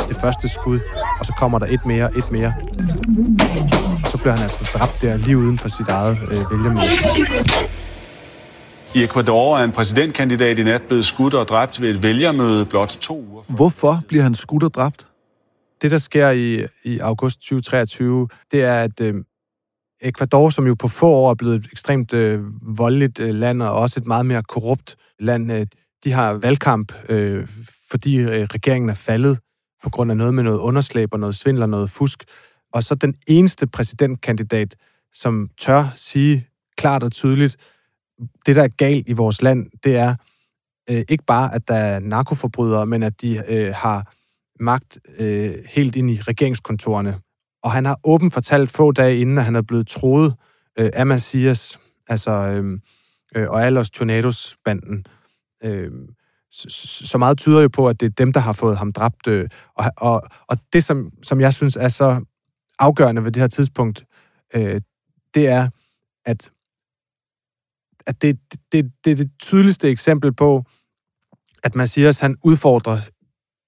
det 0.09 0.17
første 0.21 0.49
skud, 0.49 0.79
og 1.19 1.25
så 1.25 1.33
kommer 1.37 1.59
der 1.59 1.65
et 1.65 1.85
mere, 1.85 2.17
et 2.17 2.31
mere. 2.31 2.53
Så 4.05 4.17
bliver 4.17 4.33
han 4.33 4.43
altså 4.43 4.77
dræbt 4.77 5.01
der 5.01 5.17
lige 5.17 5.37
uden 5.37 5.57
for 5.57 5.69
sit 5.69 5.87
eget 5.87 6.17
øh, 6.31 6.51
vælgermøde. 6.51 6.85
I 8.95 9.03
Ecuador 9.03 9.57
er 9.57 9.63
en 9.63 9.71
præsidentkandidat 9.71 10.59
i 10.59 10.63
nat 10.63 10.81
blevet 10.81 11.05
skudt 11.05 11.33
og 11.33 11.47
dræbt 11.47 11.81
ved 11.81 11.89
et 11.89 12.03
vælgermøde 12.03 12.65
blot 12.65 12.89
to 12.89 13.25
uger. 13.31 13.43
Hvorfor 13.55 14.01
bliver 14.07 14.23
han 14.23 14.35
skudt 14.35 14.63
og 14.63 14.73
dræbt? 14.73 15.07
Det, 15.81 15.91
der 15.91 15.97
sker 15.97 16.29
i, 16.29 16.65
i 16.83 16.99
august 16.99 17.39
2023, 17.39 18.27
det 18.51 18.63
er, 18.63 18.83
at 18.83 19.01
øh, 19.01 19.13
Ecuador, 20.01 20.49
som 20.49 20.67
jo 20.67 20.75
på 20.75 20.87
få 20.87 21.07
år 21.07 21.29
er 21.29 21.35
blevet 21.35 21.55
et 21.55 21.65
ekstremt 21.71 22.13
øh, 22.13 22.39
voldeligt 22.77 23.19
øh, 23.19 23.35
land, 23.35 23.61
og 23.61 23.71
også 23.71 23.99
et 23.99 24.05
meget 24.05 24.25
mere 24.25 24.43
korrupt 24.43 24.95
land, 25.19 25.51
øh, 25.51 25.65
de 26.03 26.11
har 26.11 26.33
valgkamp, 26.33 26.93
øh, 27.09 27.47
fordi 27.91 28.17
øh, 28.17 28.43
regeringen 28.43 28.89
er 28.89 28.93
faldet 28.93 29.39
på 29.83 29.89
grund 29.89 30.11
af 30.11 30.17
noget 30.17 30.33
med 30.33 30.43
noget 30.43 30.59
underslæb 30.59 31.13
og 31.13 31.19
noget 31.19 31.35
svindel 31.35 31.63
og 31.63 31.69
noget 31.69 31.89
fusk. 31.89 32.23
Og 32.73 32.83
så 32.83 32.95
den 32.95 33.15
eneste 33.27 33.67
præsidentkandidat, 33.67 34.75
som 35.13 35.49
tør 35.57 35.93
sige 35.95 36.47
klart 36.77 37.03
og 37.03 37.11
tydeligt, 37.11 37.57
det, 38.45 38.55
der 38.55 38.63
er 38.63 38.67
galt 38.67 39.09
i 39.09 39.13
vores 39.13 39.41
land, 39.41 39.67
det 39.83 39.95
er 39.95 40.15
øh, 40.89 41.03
ikke 41.09 41.23
bare, 41.27 41.55
at 41.55 41.67
der 41.67 41.75
er 41.75 41.99
narkoforbrydere, 41.99 42.85
men 42.85 43.03
at 43.03 43.21
de 43.21 43.43
øh, 43.47 43.73
har 43.75 44.13
magt 44.63 44.99
øh, 45.19 45.53
helt 45.69 45.95
ind 45.95 46.11
i 46.11 46.21
regeringskontorerne. 46.21 47.19
Og 47.63 47.71
han 47.71 47.85
har 47.85 47.99
åbent 48.03 48.33
fortalt 48.33 48.71
få 48.71 48.91
dage 48.91 49.19
inden, 49.19 49.37
at 49.37 49.45
han 49.45 49.55
er 49.55 49.61
blevet 49.61 49.87
troet 49.87 50.33
øh, 50.79 50.89
af 50.93 51.05
Macias, 51.05 51.79
altså, 52.07 52.31
øh, 52.31 52.79
øh, 53.35 53.49
og 53.49 53.65
Alos 53.65 53.89
Tornados-banden. 53.89 54.97
Øh, 54.97 55.20
Øhm, 55.63 56.07
så, 56.51 56.69
så 57.07 57.17
meget 57.17 57.37
tyder 57.37 57.61
jo 57.61 57.67
på, 57.67 57.87
at 57.87 57.99
det 57.99 58.05
er 58.05 58.09
dem, 58.09 58.33
der 58.33 58.39
har 58.39 58.53
fået 58.53 58.77
ham 58.77 58.93
dræbt. 58.93 59.27
Øh, 59.27 59.49
og, 59.75 59.85
og, 59.97 60.21
og 60.47 60.57
det, 60.73 60.83
som, 60.83 61.11
som 61.23 61.41
jeg 61.41 61.53
synes 61.53 61.75
er 61.75 61.89
så 61.89 62.25
afgørende 62.79 63.23
ved 63.23 63.31
det 63.31 63.41
her 63.41 63.47
tidspunkt, 63.47 64.05
øh, 64.55 64.81
det 65.33 65.47
er, 65.47 65.69
at 66.25 66.51
at 68.07 68.21
det, 68.21 68.39
det, 68.71 68.91
det 69.05 69.11
er 69.11 69.15
det 69.15 69.31
tydeligste 69.39 69.89
eksempel 69.89 70.33
på, 70.33 70.63
at 71.63 71.75
Macias 71.75 72.19
han 72.19 72.35
udfordrer 72.43 72.99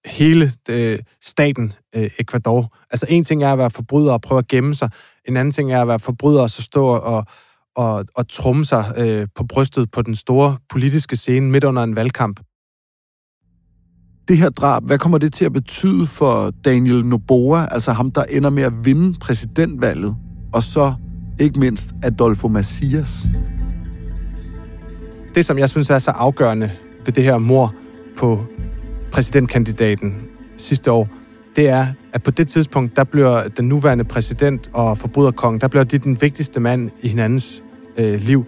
hele 0.06 0.52
øh, 0.70 1.00
staten 1.22 1.74
øh, 1.96 2.10
Ecuador. 2.20 2.78
Altså 2.92 3.06
en 3.10 3.24
ting 3.24 3.44
er 3.44 3.52
at 3.52 3.58
være 3.58 3.70
forbryder 3.70 4.14
og 4.14 4.22
prøve 4.22 4.40
at 4.40 4.48
gemme 4.48 4.76
sig. 4.76 4.90
En 5.26 5.38
anden 5.38 5.52
ting 5.52 5.72
er 5.72 5.82
at 5.82 5.88
være 5.88 6.00
forbryder 6.00 6.42
og 6.42 6.50
så 6.50 6.62
stå 6.62 6.86
og, 6.86 7.26
og, 7.76 8.06
og 8.16 8.28
trumme 8.28 8.66
sig 8.66 8.94
øh, 8.98 9.28
på 9.36 9.44
brystet 9.44 9.92
på 9.92 10.02
den 10.02 10.16
store 10.16 10.58
politiske 10.70 11.16
scene 11.16 11.52
midt 11.52 11.64
under 11.64 11.84
en 11.84 11.96
valgkamp. 11.96 12.40
Det 14.28 14.38
her 14.38 14.50
drab, 14.50 14.84
hvad 14.84 14.98
kommer 15.00 15.18
det 15.18 15.34
til 15.34 15.46
at 15.46 15.54
betyde 15.54 16.08
for 16.08 16.52
Daniel 16.66 17.06
Noboa, 17.06 17.68
altså 17.72 17.92
ham, 17.92 18.12
der 18.12 18.24
ender 18.24 18.50
med 18.50 18.64
at 18.64 18.86
vinde 18.86 19.20
præsidentvalget, 19.20 20.16
og 20.54 20.64
så 20.64 20.94
ikke 21.40 21.60
mindst 21.60 21.90
Adolfo 22.04 22.48
Macias? 22.48 23.28
Det, 25.36 25.46
som 25.46 25.58
jeg 25.58 25.70
synes 25.70 25.90
er 25.90 26.00
så 26.00 26.12
afgørende 26.12 26.72
ved 27.06 27.14
det 27.14 27.24
her 27.24 27.38
mor 27.38 27.74
på 28.18 28.46
præsidentkandidaten 29.12 30.22
sidste 30.58 30.92
år, 30.92 31.10
det 31.56 31.70
er, 31.70 31.88
at 32.14 32.24
på 32.24 32.32
det 32.32 32.48
tidspunkt, 32.48 32.96
der 32.96 33.04
bliver 33.04 33.48
den 33.48 33.68
nuværende 33.68 34.04
præsident 34.04 34.70
og 34.74 34.98
forbryderkongen, 34.98 35.62
der 35.62 35.68
bliver 35.68 35.84
de 35.84 35.98
den 35.98 36.22
vigtigste 36.22 36.60
mand 36.60 36.90
i 37.02 37.08
hinandens 37.08 37.64
øh, 37.98 38.20
liv. 38.20 38.46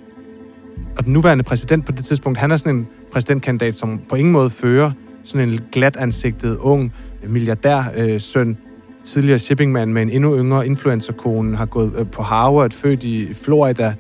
Og 0.98 1.06
den 1.06 1.14
nuværende 1.14 1.44
præsident 1.44 1.86
på 1.86 1.92
det 1.92 2.06
tidspunkt, 2.06 2.40
han 2.40 2.52
er 2.52 2.58
sådan 2.58 2.76
en 2.76 2.88
præsidentkandidat, 3.12 3.76
som 3.76 4.02
på 4.10 4.16
ingen 4.16 4.32
måde 4.32 4.50
fører 4.50 4.92
sådan 5.24 5.50
en 5.50 5.60
glat 5.72 5.96
ansigtet, 5.96 6.58
ung 6.58 6.94
milliardær 7.28 7.84
øh, 7.96 8.22
søn, 8.22 8.58
tidligere 9.04 9.40
shippingmand 9.40 9.92
med 9.92 10.02
en 10.02 10.10
endnu 10.10 10.38
yngre 10.38 10.66
influencerkone, 10.66 11.58
har 11.58 11.66
gået 11.66 11.94
øh, 11.98 12.08
på 12.12 12.24
Harvard, 12.24 12.72
født 12.72 13.04
i 13.04 13.34
Florida, 13.34 13.94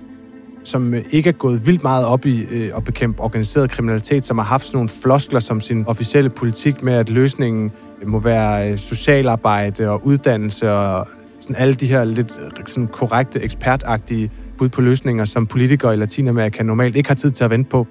som 0.64 0.94
øh, 0.94 1.04
ikke 1.12 1.30
er 1.30 1.34
gået 1.34 1.68
vildt 1.68 1.84
meget 1.84 2.06
op 2.06 2.26
i 2.26 2.46
øh, 2.52 2.72
at 2.78 2.84
bekæmpe 2.84 3.24
organiseret 3.24 3.70
kriminalitet, 3.70 4.26
som 4.26 4.38
har 4.38 4.46
haft 4.46 4.66
sådan 4.66 4.78
nogle 4.78 4.90
floskler 4.90 5.40
som 5.40 5.62
sin 5.62 5.86
officielle 5.88 6.30
politik 6.30 6.84
med, 6.84 6.94
at 6.94 7.10
løsningen 7.10 7.72
må 8.08 8.20
være 8.20 8.72
øh, 8.72 8.78
socialarbejde 8.78 9.90
og 9.90 10.06
uddannelse 10.06 10.72
og 10.72 11.08
sådan 11.40 11.56
alle 11.56 11.74
de 11.74 11.88
her 11.88 12.04
lidt 12.04 12.40
øh, 12.44 12.66
sådan 12.66 12.88
korrekte, 12.88 13.42
ekspertagtige 13.42 14.32
bud 14.58 14.70
på 14.70 14.82
løsninger, 14.82 15.25
som 15.25 15.48
politikere 15.48 15.94
i 15.94 15.98
Latinamerika 15.98 16.64
normalt 16.64 16.96
ikke 16.96 17.10
har 17.10 17.16
tid 17.16 17.32
til 17.32 17.44
at 17.44 17.50
vente 17.50 17.70
på. 17.70 17.88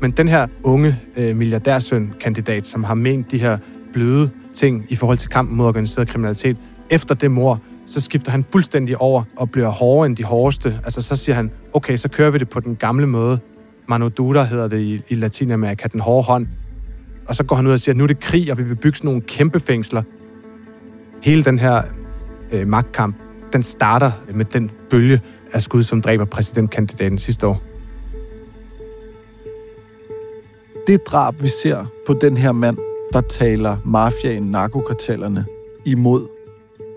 Men 0.00 0.10
den 0.10 0.28
her 0.28 0.46
unge 0.64 0.96
øh, 1.16 1.36
milliardærsøn-kandidat, 1.36 2.64
som 2.64 2.84
har 2.84 2.94
ment 2.94 3.30
de 3.30 3.38
her 3.38 3.58
bløde 3.92 4.30
ting 4.54 4.86
i 4.88 4.96
forhold 4.96 5.18
til 5.18 5.28
kampen 5.28 5.56
mod 5.56 5.66
organiseret 5.66 6.08
kriminalitet, 6.08 6.56
efter 6.90 7.14
det 7.14 7.30
mor, 7.30 7.60
så 7.86 8.00
skifter 8.00 8.30
han 8.30 8.44
fuldstændig 8.52 8.96
over 9.00 9.22
og 9.36 9.50
bliver 9.50 9.68
hårdere 9.68 10.06
end 10.06 10.16
de 10.16 10.24
hårdeste. 10.24 10.80
Altså 10.84 11.02
så 11.02 11.16
siger 11.16 11.36
han, 11.36 11.50
okay, 11.72 11.96
så 11.96 12.08
kører 12.08 12.30
vi 12.30 12.38
det 12.38 12.48
på 12.48 12.60
den 12.60 12.76
gamle 12.76 13.06
måde. 13.06 13.38
Mano 13.88 14.08
Dura 14.08 14.44
hedder 14.44 14.68
det 14.68 14.80
i, 14.80 15.00
i 15.08 15.14
Latinamerika, 15.14 15.88
den 15.92 16.00
hårde 16.00 16.22
hånd. 16.22 16.46
Og 17.28 17.34
så 17.34 17.44
går 17.44 17.56
han 17.56 17.66
ud 17.66 17.72
og 17.72 17.80
siger, 17.80 17.92
at 17.92 17.96
nu 17.96 18.02
er 18.02 18.08
det 18.08 18.20
krig, 18.20 18.50
og 18.50 18.58
vi 18.58 18.62
vil 18.62 18.74
bygge 18.74 18.96
sådan 18.96 19.08
nogle 19.08 19.22
kæmpe 19.22 19.60
fængsler. 19.60 20.02
Hele 21.22 21.44
den 21.44 21.58
her 21.58 21.82
øh, 22.52 22.68
magtkamp, 22.68 23.16
den 23.52 23.62
starter 23.62 24.10
med 24.34 24.44
den 24.44 24.70
bølge 24.90 25.20
af 25.52 25.62
skud, 25.62 25.82
som 25.82 26.02
dræber 26.02 26.24
præsidentkandidaten 26.24 27.18
sidste 27.18 27.46
år. 27.46 27.62
Det 30.86 31.06
drab, 31.06 31.42
vi 31.42 31.48
ser 31.62 31.86
på 32.06 32.14
den 32.20 32.36
her 32.36 32.52
mand, 32.52 32.78
der 33.12 33.20
taler 33.20 33.76
mafiaen, 33.84 34.42
narkokartellerne 34.42 35.44
imod, 35.84 36.26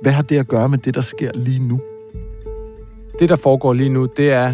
hvad 0.02 0.12
har 0.12 0.24
det 0.24 0.38
at 0.38 0.48
gøre 0.48 0.70
med 0.70 0.78
det, 0.78 0.94
der 0.94 1.02
sker 1.02 1.32
lige 1.36 1.68
nu? 1.68 1.80
Det, 3.20 3.30
der 3.30 3.36
foregår 3.36 3.74
lige 3.74 3.90
nu, 3.90 4.06
det 4.18 4.32
er, 4.32 4.54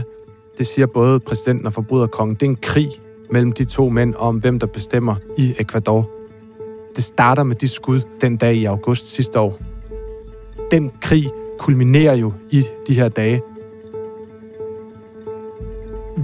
det 0.57 0.67
siger 0.67 0.85
både 0.85 1.19
præsidenten 1.19 1.65
og 1.65 1.73
forbryderkongen, 1.73 2.35
det 2.35 2.45
er 2.45 2.49
en 2.49 2.55
krig 2.55 2.89
mellem 3.31 3.51
de 3.51 3.65
to 3.65 3.89
mænd 3.89 4.13
om, 4.17 4.37
hvem 4.37 4.59
der 4.59 4.67
bestemmer 4.67 5.15
i 5.37 5.53
Ecuador. 5.59 6.09
Det 6.95 7.03
starter 7.03 7.43
med 7.43 7.55
de 7.55 7.67
skud 7.67 8.01
den 8.21 8.37
dag 8.37 8.55
i 8.55 8.65
august 8.65 9.11
sidste 9.15 9.39
år. 9.39 9.59
den 10.71 10.91
krig 11.01 11.29
kulminerer 11.59 12.15
jo 12.15 12.33
i 12.49 12.63
de 12.87 12.93
her 12.93 13.09
dage. 13.09 13.41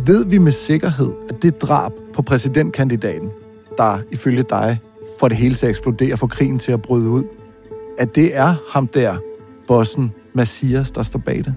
Ved 0.06 0.26
vi 0.26 0.38
med 0.38 0.52
sikkerhed, 0.52 1.12
at 1.30 1.44
det 1.44 1.62
drab 1.62 1.92
på 2.14 2.22
præsidentkandidaten, 2.22 3.30
der 3.78 4.00
ifølge 4.12 4.44
dig 4.44 4.80
får 5.20 5.28
det 5.28 5.38
hele 5.38 5.56
til 5.56 5.66
at 5.66 5.70
eksplodere, 5.70 6.18
får 6.18 6.28
krigen 6.28 6.60
til 6.60 6.72
at 6.72 6.82
bryde 6.82 7.10
ud, 7.10 7.24
at 7.98 8.16
det 8.16 8.38
er 8.38 8.56
ham 8.70 8.88
der, 8.88 9.16
bossen 9.68 10.12
Messias, 10.34 10.92
der 10.92 11.04
står 11.04 11.20
bag 11.20 11.38
det? 11.38 11.56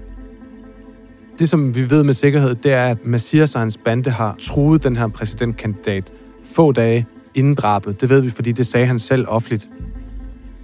Det, 1.39 1.49
som 1.49 1.75
vi 1.75 1.89
ved 1.89 2.03
med 2.03 2.13
sikkerhed, 2.13 2.55
det 2.55 2.73
er, 2.73 2.85
at 2.85 3.05
Messias 3.05 3.55
og 3.55 3.61
hans 3.61 3.77
bande 3.77 4.09
har 4.09 4.35
truet 4.39 4.83
den 4.83 4.95
her 4.95 5.07
præsidentkandidat 5.07 6.11
få 6.55 6.71
dage 6.71 7.07
inden 7.35 7.55
drabet. 7.55 8.01
Det 8.01 8.09
ved 8.09 8.21
vi, 8.21 8.29
fordi 8.29 8.51
det 8.51 8.67
sagde 8.67 8.85
han 8.85 8.99
selv 8.99 9.25
offentligt. 9.27 9.69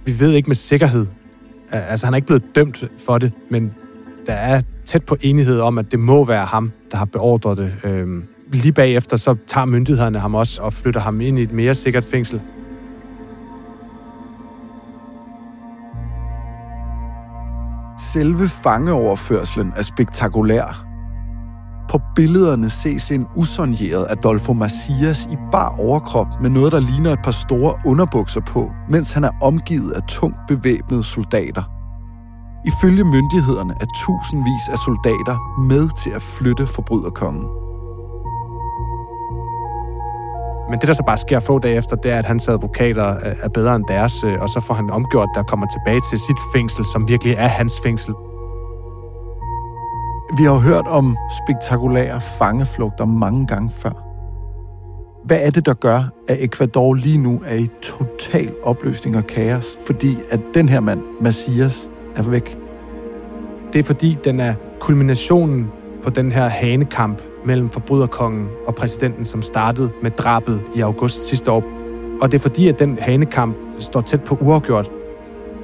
Vi 0.04 0.20
ved 0.20 0.32
ikke 0.32 0.48
med 0.48 0.56
sikkerhed. 0.56 1.06
Altså, 1.70 2.06
han 2.06 2.14
er 2.14 2.16
ikke 2.16 2.26
blevet 2.26 2.44
dømt 2.54 2.84
for 3.06 3.18
det, 3.18 3.32
men 3.50 3.72
der 4.26 4.32
er 4.32 4.62
tæt 4.84 5.04
på 5.04 5.16
enighed 5.20 5.60
om, 5.60 5.78
at 5.78 5.92
det 5.92 6.00
må 6.00 6.24
være 6.24 6.46
ham, 6.46 6.72
der 6.90 6.96
har 6.96 7.04
beordret 7.04 7.58
det. 7.58 7.72
Øhm, 7.84 8.24
lige 8.52 8.72
bagefter, 8.72 9.16
så 9.16 9.36
tager 9.46 9.64
myndighederne 9.64 10.18
ham 10.18 10.34
også 10.34 10.62
og 10.62 10.72
flytter 10.72 11.00
ham 11.00 11.20
ind 11.20 11.38
i 11.38 11.42
et 11.42 11.52
mere 11.52 11.74
sikkert 11.74 12.04
fængsel. 12.04 12.40
Selve 18.12 18.48
fangeoverførslen 18.48 19.72
er 19.76 19.82
spektakulær. 19.82 20.86
På 21.90 22.00
billederne 22.14 22.70
ses 22.70 23.10
en 23.10 23.26
usonjeret 23.36 24.06
Adolfo 24.10 24.52
Macias 24.52 25.28
i 25.30 25.36
bar 25.52 25.74
overkrop 25.78 26.26
med 26.40 26.50
noget, 26.50 26.72
der 26.72 26.80
ligner 26.80 27.12
et 27.12 27.18
par 27.24 27.30
store 27.30 27.74
underbukser 27.86 28.40
på, 28.40 28.70
mens 28.88 29.12
han 29.12 29.24
er 29.24 29.30
omgivet 29.42 29.92
af 29.92 30.02
tungt 30.08 30.36
bevæbnede 30.48 31.04
soldater. 31.04 31.62
Ifølge 32.66 33.04
myndighederne 33.04 33.74
er 33.80 33.86
tusindvis 33.96 34.68
af 34.72 34.78
soldater 34.78 35.60
med 35.60 36.02
til 36.02 36.10
at 36.10 36.22
flytte 36.22 36.66
forbryderkongen. 36.66 37.61
Men 40.72 40.80
det, 40.80 40.88
der 40.88 40.94
så 40.94 41.02
bare 41.02 41.18
sker 41.18 41.40
få 41.40 41.58
dage 41.58 41.76
efter, 41.76 41.96
det 41.96 42.12
er, 42.12 42.18
at 42.18 42.26
hans 42.26 42.48
advokater 42.48 43.04
er 43.42 43.48
bedre 43.48 43.76
end 43.76 43.84
deres, 43.88 44.24
øh, 44.24 44.40
og 44.40 44.48
så 44.48 44.60
får 44.60 44.74
han 44.74 44.90
omgjort, 44.90 45.28
der 45.34 45.42
kommer 45.42 45.66
tilbage 45.66 46.00
til 46.10 46.18
sit 46.18 46.36
fængsel, 46.54 46.84
som 46.92 47.08
virkelig 47.08 47.34
er 47.34 47.46
hans 47.46 47.80
fængsel. 47.82 48.14
Vi 50.38 50.42
har 50.42 50.58
hørt 50.58 50.86
om 50.86 51.16
spektakulære 51.44 52.20
fangeflugter 52.20 53.04
mange 53.04 53.46
gange 53.46 53.70
før. 53.70 53.92
Hvad 55.24 55.38
er 55.42 55.50
det, 55.50 55.66
der 55.66 55.74
gør, 55.74 56.02
at 56.28 56.36
Ecuador 56.44 56.94
lige 56.94 57.18
nu 57.18 57.40
er 57.46 57.54
i 57.54 57.68
total 57.82 58.54
opløsning 58.62 59.16
og 59.16 59.26
kaos, 59.26 59.78
fordi 59.86 60.18
at 60.30 60.40
den 60.54 60.68
her 60.68 60.80
mand, 60.80 61.00
Macias, 61.20 61.90
er 62.16 62.22
væk? 62.22 62.58
Det 63.72 63.78
er 63.78 63.82
fordi, 63.82 64.18
den 64.24 64.40
er 64.40 64.54
kulminationen 64.80 65.70
på 66.02 66.10
den 66.10 66.32
her 66.32 66.48
hanekamp 66.48 67.22
mellem 67.44 67.70
forbryderkongen 67.70 68.48
og 68.66 68.74
præsidenten, 68.74 69.24
som 69.24 69.42
startede 69.42 69.90
med 70.02 70.10
drabet 70.10 70.60
i 70.74 70.80
august 70.80 71.28
sidste 71.28 71.50
år. 71.50 71.64
Og 72.20 72.32
det 72.32 72.38
er 72.38 72.42
fordi, 72.42 72.68
at 72.68 72.78
den 72.78 72.98
hanekamp 73.00 73.56
står 73.78 74.00
tæt 74.00 74.24
på 74.24 74.38
uafgjort. 74.40 74.90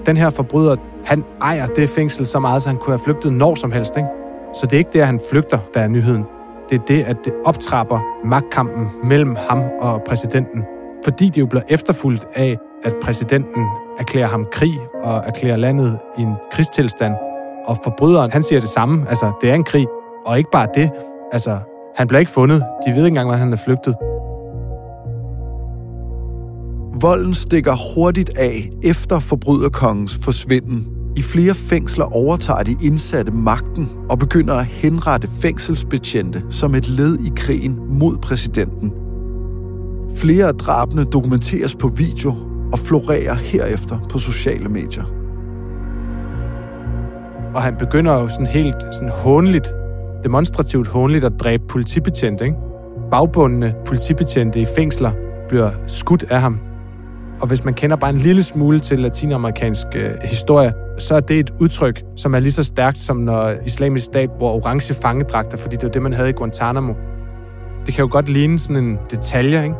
Den 0.06 0.16
her 0.16 0.30
forbryder, 0.30 0.76
han 1.04 1.25
ejer 1.42 1.66
det 1.66 1.88
fængsel 1.88 2.26
så 2.26 2.38
meget, 2.38 2.62
så 2.62 2.68
han 2.68 2.78
kunne 2.78 2.92
have 2.92 3.04
flygtet 3.04 3.32
når 3.32 3.54
som 3.54 3.73
helst. 3.73 3.97
Ikke? 3.97 4.08
Så 4.54 4.66
det 4.66 4.73
er 4.73 4.78
ikke 4.78 4.90
det, 4.92 5.00
at 5.00 5.06
han 5.06 5.20
flygter, 5.30 5.58
der 5.75 5.80
er 5.80 5.88
nyheden. 5.88 6.25
Det 6.70 6.80
er 6.80 6.85
det, 6.85 7.02
at 7.02 7.16
det 7.25 7.32
optrapper 7.44 8.00
magtkampen 8.25 8.88
mellem 9.04 9.37
ham 9.49 9.62
og 9.80 10.02
præsidenten. 10.02 10.64
Fordi 11.04 11.28
det 11.28 11.40
jo 11.40 11.47
bliver 11.47 11.62
efterfulgt 11.68 12.26
af, 12.35 12.58
at 12.85 12.94
præsidenten 13.02 13.66
erklærer 13.99 14.28
ham 14.28 14.47
krig 14.52 14.78
og 15.02 15.23
erklærer 15.26 15.56
landet 15.56 15.99
i 16.18 16.23
en 16.23 16.32
krigstilstand. 16.50 17.14
Og 17.66 17.76
forbryderen, 17.85 18.30
han 18.30 18.42
siger 18.42 18.61
det 18.61 18.68
samme. 18.68 19.06
Altså, 19.08 19.32
det 19.40 19.50
er 19.50 19.54
en 19.54 19.64
krig. 19.64 19.87
Og 20.26 20.38
ikke 20.38 20.50
bare 20.50 20.68
det. 20.75 20.90
Altså, 21.32 21.58
han 21.97 22.06
bliver 22.08 22.20
ikke 22.20 22.32
fundet. 22.32 22.64
De 22.87 22.90
ved 22.90 22.97
ikke 22.97 23.06
engang, 23.08 23.26
hvordan 23.26 23.40
han 23.40 23.52
er 23.52 23.56
flygtet. 23.64 23.94
Volden 27.03 27.35
stikker 27.35 27.94
hurtigt 27.94 28.38
af 28.38 28.70
efter 28.83 29.18
forbryderkongens 29.18 30.18
forsvinden. 30.22 30.87
I 31.16 31.22
flere 31.22 31.55
fængsler 31.55 32.05
overtager 32.05 32.62
de 32.62 32.76
indsatte 32.83 33.33
magten 33.33 33.90
og 34.11 34.18
begynder 34.18 34.55
at 34.55 34.64
henrette 34.64 35.29
fængselsbetjente 35.40 36.42
som 36.50 36.74
et 36.74 36.88
led 36.88 37.18
i 37.18 37.33
krigen 37.37 37.79
mod 37.88 38.18
præsidenten. 38.18 38.92
Flere 40.16 40.46
af 40.46 40.55
drabene 40.55 41.05
dokumenteres 41.05 41.76
på 41.76 41.88
video 41.88 42.35
og 42.72 42.79
florerer 42.79 43.35
herefter 43.35 43.98
på 44.11 44.18
sociale 44.18 44.68
medier. 44.68 45.05
Og 47.55 47.62
han 47.62 47.76
begynder 47.76 48.12
jo 48.12 48.29
sådan 48.29 48.46
helt 48.46 48.76
sådan 48.92 49.09
hånligt, 49.09 49.74
demonstrativt 50.22 50.88
hånligt 50.88 51.24
at 51.24 51.33
dræbe 51.40 51.62
politibetjente, 51.68 52.44
ikke? 52.44 52.57
Bagbundne 53.11 53.74
politibetjente 53.87 54.61
i 54.61 54.64
fængsler 54.76 55.12
bliver 55.48 55.70
skudt 55.87 56.24
af 56.31 56.40
ham. 56.40 56.61
Og 57.40 57.48
hvis 57.48 57.64
man 57.64 57.74
kender 57.74 57.96
bare 57.96 58.11
en 58.11 58.16
lille 58.16 58.42
smule 58.42 58.81
til 58.81 58.98
latinamerikansk 58.98 59.87
øh, 59.96 60.11
historie, 60.24 60.72
så 60.98 61.14
er 61.14 61.20
det 61.20 61.38
et 61.38 61.50
udtryk, 61.61 62.02
som 62.16 62.35
er 62.35 62.40
lige 62.40 62.52
så 62.52 62.64
stærkt 62.64 62.98
som 62.98 63.16
når 63.16 63.54
islamisk 63.66 64.04
stat 64.04 64.31
bruger 64.31 64.52
orange 64.52 64.94
fangedragter, 64.94 65.59
fordi 65.59 65.76
det 65.76 65.83
var 65.83 65.90
det, 65.90 66.02
man 66.02 66.12
havde 66.12 66.31
i 66.31 66.33
Guantanamo. 66.33 66.94
Det 67.87 67.94
kan 67.94 68.04
jo 68.04 68.09
godt 68.12 68.28
ligne 68.28 68.59
sådan 68.59 68.85
en 68.85 68.98
detalje, 69.11 69.62
ikke? 69.62 69.74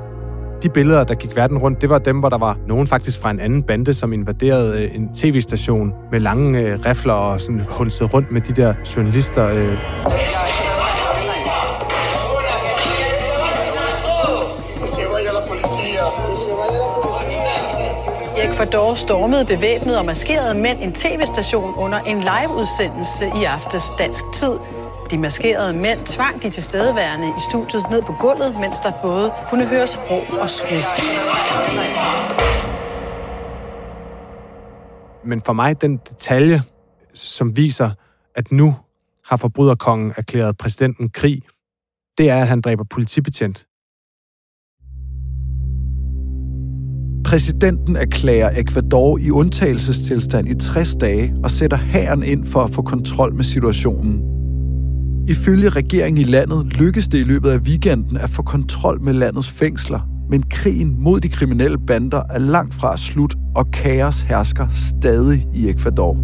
De 0.63 0.69
billeder, 0.69 1.05
der 1.05 1.15
gik 1.15 1.37
verden 1.37 1.59
rundt, 1.59 1.81
det 1.83 1.91
var 1.91 1.99
dem, 1.99 2.19
hvor 2.19 2.29
der 2.29 2.39
var 2.39 2.59
nogen 2.67 2.87
faktisk 2.87 3.21
fra 3.21 3.31
en 3.31 3.41
anden 3.41 3.63
bande, 3.63 3.95
som 3.95 4.13
invaderede 4.13 4.83
øh, 4.83 4.95
en 4.95 5.15
tv-station 5.15 5.93
med 6.13 6.21
lange 6.21 6.61
øh, 6.61 6.79
rifler 6.87 7.13
og 7.13 7.41
sådan 7.41 7.61
hunsede 7.69 8.09
rundt 8.09 8.31
med 8.31 8.41
de 8.41 8.63
der 8.63 8.75
journalister. 8.97 9.47
Øh. 9.47 9.79
I 18.37 18.53
Ecuador 18.53 18.95
stormede 18.95 19.45
bevæbnet 19.45 19.99
og 19.99 20.05
maskerede 20.05 20.55
mænd 20.55 20.79
en 20.83 20.93
tv-station 20.93 21.75
under 21.79 21.99
en 21.99 22.21
liveudsendelse 22.21 23.25
i 23.41 23.45
aftes 23.45 23.85
dansk 23.99 24.25
tid. 24.35 24.53
De 25.11 25.19
maskerede 25.19 25.73
mænd 25.73 26.07
tvang 26.07 26.43
de 26.43 26.51
tilstedeværende 26.51 27.29
i 27.29 27.41
studiet 27.51 27.91
ned 27.91 28.03
på 28.03 28.13
gulvet, 28.21 28.61
mens 28.61 28.79
der 28.79 28.93
både 29.03 29.33
kunne 29.51 29.67
høres 29.67 29.99
råb 30.11 30.41
og 30.41 30.51
skud. 30.51 30.85
Men 35.25 35.43
for 35.43 35.53
mig, 35.53 35.83
den 35.83 35.97
detalje, 35.97 36.63
som 37.15 37.57
viser, 37.57 37.91
at 38.35 38.53
nu 38.53 38.77
har 39.25 39.37
forbryderkongen 39.37 40.13
erklæret 40.17 40.57
præsidenten 40.57 41.11
krig, 41.11 41.43
det 42.19 42.31
er, 42.31 42.41
at 42.41 42.49
han 42.49 42.61
dræber 42.61 42.85
politibetjent. 42.85 43.67
Præsidenten 47.25 47.97
erklærer 47.97 48.61
Ecuador 48.61 49.19
i 49.19 49.31
undtagelsestilstand 49.31 50.49
i 50.49 50.55
60 50.55 50.95
dage 50.95 51.35
og 51.45 51.51
sætter 51.51 51.77
hæren 51.77 52.23
ind 52.23 52.47
for 52.47 52.61
at 52.61 52.71
få 52.71 52.83
kontrol 52.83 53.35
med 53.35 53.45
situationen. 53.45 54.38
Ifølge 55.29 55.69
regeringen 55.69 56.21
i 56.21 56.31
landet 56.31 56.79
lykkes 56.79 57.09
det 57.09 57.19
i 57.19 57.23
løbet 57.23 57.51
af 57.51 57.59
weekenden 57.59 58.17
at 58.17 58.31
få 58.31 58.43
kontrol 58.43 59.01
med 59.01 59.13
landets 59.13 59.51
fængsler, 59.51 60.01
men 60.31 60.43
krigen 60.43 61.03
mod 61.03 61.21
de 61.21 61.29
kriminelle 61.29 61.79
bander 61.87 62.23
er 62.31 62.39
langt 62.39 62.75
fra 62.75 62.97
slut, 62.97 63.35
og 63.57 63.71
kaos 63.71 64.21
hersker 64.21 64.69
stadig 64.69 65.47
i 65.55 65.69
Ecuador. 65.69 66.17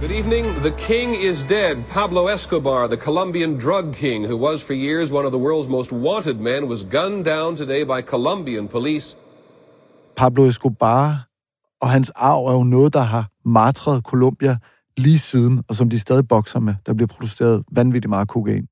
Good 0.00 0.10
evening. 0.10 0.46
The 0.46 0.74
king 0.78 1.24
is 1.30 1.44
dead. 1.44 1.76
Pablo 1.88 2.28
Escobar, 2.28 2.86
the 2.86 2.96
Colombian 2.96 3.60
drug 3.60 3.94
king, 3.94 4.26
who 4.26 4.50
was 4.50 4.64
for 4.64 4.72
years 4.72 5.12
one 5.12 5.26
of 5.26 5.32
the 5.32 5.42
world's 5.46 5.70
most 5.70 5.92
wanted 5.92 6.34
men, 6.34 6.68
was 6.68 6.86
gunned 6.90 7.24
down 7.24 7.56
today 7.56 7.84
by 7.84 8.06
Colombian 8.06 8.68
police. 8.68 9.16
Pablo 10.16 10.44
Escobar 10.44 11.26
og 11.82 11.90
hans 11.90 12.10
arv 12.10 12.46
er 12.46 12.52
jo 12.52 12.62
noget, 12.62 12.92
der 12.92 13.00
har 13.00 13.28
martret 13.44 14.02
Colombia 14.04 14.56
lige 14.96 15.18
siden, 15.18 15.62
og 15.68 15.74
som 15.74 15.90
de 15.90 15.98
stadig 15.98 16.28
bokser 16.28 16.60
med. 16.60 16.74
Der 16.86 16.94
bliver 16.94 17.06
produceret 17.08 17.64
vanvittigt 17.72 18.08
meget 18.08 18.28
kokain. 18.28 18.66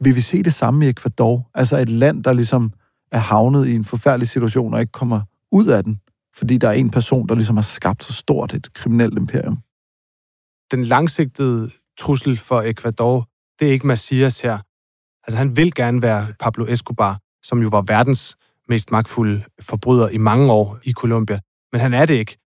Vil 0.00 0.16
vi 0.16 0.20
se 0.20 0.42
det 0.42 0.54
samme 0.54 0.86
i 0.86 0.88
Ecuador? 0.88 1.50
Altså 1.54 1.76
et 1.76 1.88
land, 1.88 2.24
der 2.24 2.32
ligesom 2.32 2.72
er 3.12 3.18
havnet 3.18 3.66
i 3.66 3.74
en 3.74 3.84
forfærdelig 3.84 4.28
situation 4.28 4.74
og 4.74 4.80
ikke 4.80 4.92
kommer 4.92 5.20
ud 5.52 5.66
af 5.66 5.84
den, 5.84 6.00
fordi 6.34 6.58
der 6.58 6.68
er 6.68 6.72
en 6.72 6.90
person, 6.90 7.28
der 7.28 7.34
ligesom 7.34 7.56
har 7.56 7.62
skabt 7.62 8.04
så 8.04 8.12
stort 8.12 8.54
et 8.54 8.72
kriminelt 8.72 9.18
imperium. 9.18 9.58
Den 10.70 10.84
langsigtede 10.84 11.70
trussel 11.98 12.36
for 12.36 12.62
Ecuador, 12.62 13.28
det 13.58 13.68
er 13.68 13.72
ikke 13.72 13.86
Macias 13.86 14.40
her. 14.40 14.58
Altså 15.26 15.38
han 15.38 15.56
vil 15.56 15.74
gerne 15.74 16.02
være 16.02 16.26
Pablo 16.40 16.66
Escobar, 16.66 17.20
som 17.42 17.62
jo 17.62 17.68
var 17.68 17.82
verdens 17.82 18.36
mest 18.68 18.90
magtfulde 18.90 19.44
forbryder 19.60 20.08
i 20.08 20.18
mange 20.18 20.52
år 20.52 20.78
i 20.84 20.92
Colombia. 20.92 21.40
Men 21.72 21.80
han 21.80 21.94
er 21.94 22.06
det 22.06 22.14
ikke. 22.14 22.38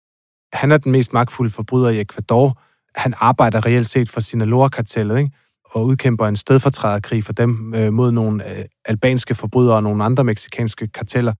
Han 0.52 0.72
er 0.72 0.76
den 0.76 0.92
mest 0.92 1.12
magtfulde 1.12 1.50
forbryder 1.50 1.90
i 1.90 2.00
Ecuador. 2.00 2.62
Han 2.96 3.14
arbejder 3.16 3.66
reelt 3.66 3.88
set 3.88 4.08
for 4.08 4.20
Sinaloa-kartellet, 4.20 5.18
ikke? 5.18 5.30
og 5.64 5.84
udkæmper 5.84 6.26
en 6.26 6.36
stedfortræderkrig 6.36 7.24
for 7.24 7.32
dem 7.32 7.74
øh, 7.74 7.92
mod 7.92 8.12
nogle 8.12 8.58
øh, 8.58 8.64
albanske 8.84 9.34
forbrydere 9.34 9.76
og 9.76 9.82
nogle 9.82 10.04
andre 10.04 10.24
meksikanske 10.24 10.88
karteller. 10.88 11.32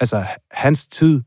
Altså, 0.00 0.26
hans 0.50 0.88
tid 0.88 1.22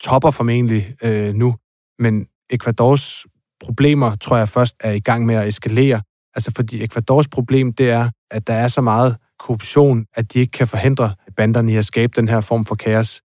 topper 0.00 0.30
formentlig 0.30 0.94
øh, 1.02 1.34
nu, 1.34 1.54
men 1.98 2.26
Ecuadors 2.50 3.26
problemer, 3.60 4.16
tror 4.16 4.36
jeg 4.36 4.48
først 4.48 4.76
er 4.80 4.90
i 4.90 5.00
gang 5.00 5.26
med 5.26 5.34
at 5.34 5.48
eskalere. 5.48 6.02
Altså 6.34 6.52
fordi 6.56 6.84
Ecuadors 6.84 7.28
problem, 7.28 7.72
det 7.72 7.90
er, 7.90 8.10
at 8.30 8.46
der 8.46 8.54
er 8.54 8.68
så 8.68 8.80
meget 8.80 9.16
korruption, 9.38 10.06
at 10.14 10.32
de 10.32 10.38
ikke 10.38 10.50
kan 10.50 10.66
forhindre 10.66 11.14
banderne 11.36 11.72
i 11.72 11.76
at 11.76 11.84
skabe 11.84 12.12
den 12.16 12.28
her 12.28 12.40
form 12.40 12.64
for 12.64 12.74
kaos. 12.74 13.22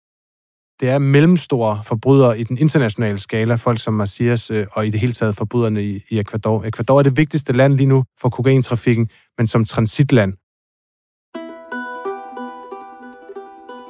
Det 0.79 0.89
er 0.89 0.97
mellemstore 0.97 1.83
forbrydere 1.83 2.39
i 2.39 2.43
den 2.43 2.57
internationale 2.57 3.19
skala, 3.19 3.55
folk 3.55 3.79
som 3.79 3.93
Marcias 3.93 4.51
øh, 4.51 4.65
og 4.71 4.87
i 4.87 4.89
det 4.89 4.99
hele 4.99 5.13
taget 5.13 5.35
forbryderne 5.35 5.83
i, 5.83 6.03
i 6.09 6.19
Ecuador. 6.19 6.63
Ecuador 6.63 6.99
er 6.99 7.03
det 7.03 7.17
vigtigste 7.17 7.53
land 7.53 7.73
lige 7.73 7.87
nu 7.87 8.03
for 8.21 8.29
kokaintrafikken, 8.29 9.09
men 9.37 9.47
som 9.47 9.65
transitland. 9.65 10.33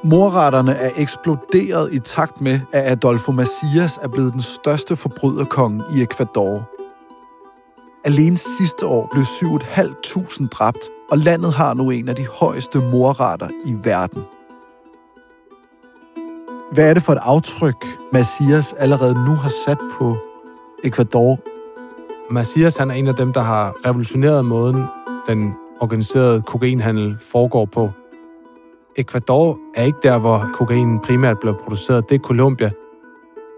Morretterne 0.04 0.72
er 0.72 0.90
eksploderet 0.96 1.94
i 1.94 1.98
takt 1.98 2.40
med, 2.40 2.60
at 2.72 2.92
Adolfo 2.92 3.32
Macias 3.32 3.98
er 4.02 4.08
blevet 4.08 4.32
den 4.32 4.42
største 4.42 4.96
forbryderkonge 4.96 5.84
i 5.96 6.02
Ecuador. 6.02 6.70
Alene 8.04 8.36
sidste 8.36 8.86
år 8.86 9.08
blev 9.12 9.24
7.500 9.24 10.48
dræbt, 10.48 10.84
og 11.10 11.18
landet 11.18 11.54
har 11.54 11.74
nu 11.74 11.90
en 11.90 12.08
af 12.08 12.16
de 12.16 12.26
højeste 12.26 12.78
morretter 12.78 13.48
i 13.64 13.74
verden. 13.84 14.22
Hvad 16.78 16.90
er 16.90 16.94
det 16.94 17.02
for 17.02 17.12
et 17.12 17.18
aftryk, 17.22 17.86
Macias 18.12 18.72
allerede 18.72 19.14
nu 19.14 19.34
har 19.34 19.52
sat 19.66 19.78
på 19.98 20.16
Ecuador? 20.84 21.38
Macias 22.30 22.76
han 22.76 22.90
er 22.90 22.94
en 22.94 23.06
af 23.06 23.14
dem, 23.14 23.32
der 23.32 23.40
har 23.40 23.74
revolutioneret 23.86 24.44
måden, 24.44 24.84
den 25.28 25.54
organiserede 25.80 26.42
kokainhandel 26.42 27.18
foregår 27.20 27.64
på. 27.64 27.90
Ecuador 28.96 29.58
er 29.76 29.84
ikke 29.84 29.98
der, 30.02 30.18
hvor 30.18 30.50
kokain 30.54 30.98
primært 31.00 31.38
bliver 31.40 31.54
produceret. 31.62 32.08
Det 32.08 32.14
er 32.14 32.18
Colombia. 32.18 32.70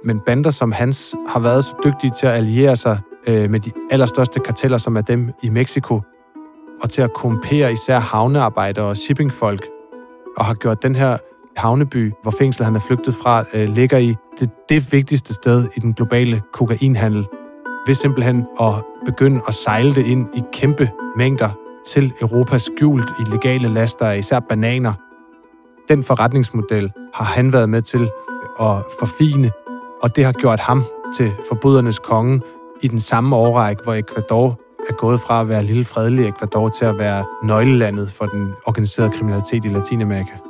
Men 0.05 0.21
bander 0.21 0.51
som 0.51 0.73
hans 0.73 1.15
har 1.29 1.41
været 1.41 1.65
så 1.65 1.77
dygtige 1.85 2.13
til 2.19 2.27
at 2.27 2.33
alliere 2.33 2.77
sig 2.77 2.99
øh, 3.27 3.51
med 3.51 3.61
de 3.61 3.71
allerstørste 3.91 4.41
karteller, 4.41 4.79
som 4.79 4.97
er 4.97 5.01
dem 5.01 5.33
i 5.43 5.49
Mexico, 5.49 6.01
og 6.83 6.91
til 6.91 7.03
at 7.03 7.13
kompere 7.13 7.73
især 7.73 7.99
havnearbejdere 7.99 8.85
og 8.85 8.97
shippingfolk, 8.97 9.67
og 10.37 10.45
har 10.45 10.55
gjort 10.55 10.83
den 10.83 10.95
her 10.97 11.17
havneby, 11.57 12.13
hvor 12.23 12.31
fængslet 12.31 12.67
han 12.67 12.77
er 12.77 12.81
flygtet 12.81 13.15
fra, 13.15 13.45
øh, 13.55 13.69
ligger 13.69 13.99
i, 13.99 14.17
det, 14.41 14.51
det 14.69 14.93
vigtigste 14.93 15.35
sted 15.35 15.69
i 15.77 15.81
den 15.81 15.93
globale 15.93 16.43
kokainhandel. 16.53 17.27
Ved 17.87 17.95
simpelthen 17.95 18.47
at 18.61 18.75
begynde 19.05 19.41
at 19.49 19.55
sejle 19.55 19.95
det 19.95 20.07
ind 20.07 20.29
i 20.37 20.43
kæmpe 20.53 20.91
mængder 21.17 21.51
til 21.87 22.13
Europas 22.21 22.63
skjult 22.63 23.11
i 23.21 23.23
legale 23.31 23.69
laster, 23.69 24.13
især 24.13 24.41
bananer. 24.41 24.93
Den 25.89 26.03
forretningsmodel 26.03 26.93
har 27.15 27.25
han 27.25 27.53
været 27.53 27.69
med 27.69 27.83
til 27.83 28.11
at 28.61 28.77
forfine, 28.99 29.51
og 30.03 30.17
det 30.17 30.25
har 30.25 30.33
gjort 30.33 30.61
ham 30.61 30.85
til 31.17 31.33
forbrydernes 31.49 31.99
konge 31.99 32.41
i 32.83 32.89
den 32.89 33.01
samme 33.01 33.37
årrække, 33.37 33.83
hvor 33.83 33.95
Ecuador 33.95 34.61
er 34.89 34.93
gået 34.93 35.21
fra 35.21 35.41
at 35.41 35.49
være 35.49 35.65
lille 35.65 35.85
fredelig 35.85 36.29
Ecuador 36.29 36.69
til 36.69 36.85
at 36.85 36.99
være 36.99 37.25
nøglelandet 37.43 38.11
for 38.11 38.27
den 38.27 38.55
organiserede 38.67 39.13
kriminalitet 39.13 39.65
i 39.65 39.69
Latinamerika. 39.69 40.50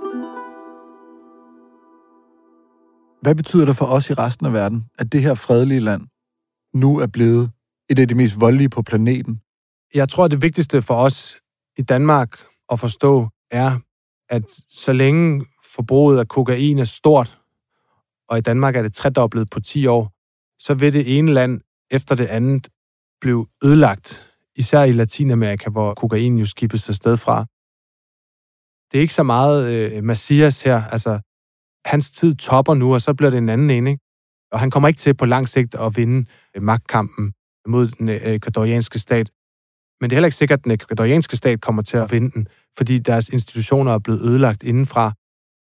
Hvad 3.22 3.34
betyder 3.34 3.64
det 3.64 3.76
for 3.76 3.86
os 3.86 4.10
i 4.10 4.14
resten 4.14 4.46
af 4.46 4.52
verden, 4.52 4.84
at 4.98 5.12
det 5.12 5.22
her 5.22 5.34
fredelige 5.34 5.80
land 5.80 6.02
nu 6.74 6.98
er 6.98 7.06
blevet 7.06 7.50
et 7.90 7.98
af 7.98 8.08
de 8.08 8.14
mest 8.14 8.40
voldelige 8.40 8.68
på 8.68 8.82
planeten? 8.82 9.40
Jeg 9.94 10.08
tror, 10.08 10.24
at 10.24 10.30
det 10.30 10.42
vigtigste 10.42 10.82
for 10.82 10.94
os 10.94 11.36
i 11.76 11.82
Danmark 11.82 12.44
at 12.72 12.80
forstå 12.80 13.28
er, 13.50 13.78
at 14.28 14.42
så 14.68 14.92
længe 14.92 15.46
forbruget 15.74 16.18
af 16.18 16.28
kokain 16.28 16.78
er 16.78 16.84
stort, 16.84 17.40
og 18.28 18.38
i 18.38 18.40
Danmark 18.40 18.76
er 18.76 18.82
det 18.82 18.94
tredoblet 18.94 19.50
på 19.50 19.60
10 19.60 19.86
år, 19.86 20.12
så 20.58 20.74
vil 20.74 20.92
det 20.92 21.18
ene 21.18 21.32
land 21.32 21.60
efter 21.90 22.14
det 22.14 22.26
andet 22.26 22.68
blive 23.20 23.46
ødelagt, 23.64 24.34
især 24.56 24.82
i 24.82 24.92
Latinamerika, 24.92 25.70
hvor 25.70 25.94
kokain 25.94 26.38
jo 26.38 26.44
skibes 26.44 26.88
afsted 26.88 27.16
fra. 27.16 27.46
Det 28.92 28.98
er 28.98 29.02
ikke 29.02 29.14
så 29.14 29.22
meget 29.22 29.72
øh, 29.72 30.04
Macias 30.04 30.62
her, 30.62 30.84
altså 30.84 31.20
hans 31.84 32.10
tid 32.10 32.34
topper 32.34 32.74
nu, 32.74 32.94
og 32.94 33.00
så 33.00 33.14
bliver 33.14 33.30
det 33.30 33.38
en 33.38 33.48
anden 33.48 33.70
en, 33.70 33.86
ikke? 33.86 34.00
Og 34.52 34.60
han 34.60 34.70
kommer 34.70 34.88
ikke 34.88 34.98
til 34.98 35.14
på 35.14 35.26
lang 35.26 35.48
sigt 35.48 35.74
at 35.74 35.96
vinde 35.96 36.28
øh, 36.56 36.62
magtkampen 36.62 37.32
mod 37.66 37.88
den 37.88 38.08
øh, 38.08 38.16
ekvadorianske 38.16 38.98
stat. 38.98 39.30
Men 40.00 40.10
det 40.10 40.14
er 40.14 40.16
heller 40.16 40.26
ikke 40.26 40.36
sikkert, 40.36 40.58
at 40.58 40.64
den 40.64 40.72
ekvadorianske 40.72 41.36
stat 41.36 41.60
kommer 41.60 41.82
til 41.82 41.96
at 41.96 42.12
vinde 42.12 42.30
den, 42.30 42.48
fordi 42.76 42.98
deres 42.98 43.28
institutioner 43.28 43.92
er 43.92 43.98
blevet 43.98 44.20
ødelagt 44.20 44.62
indenfra. 44.62 45.12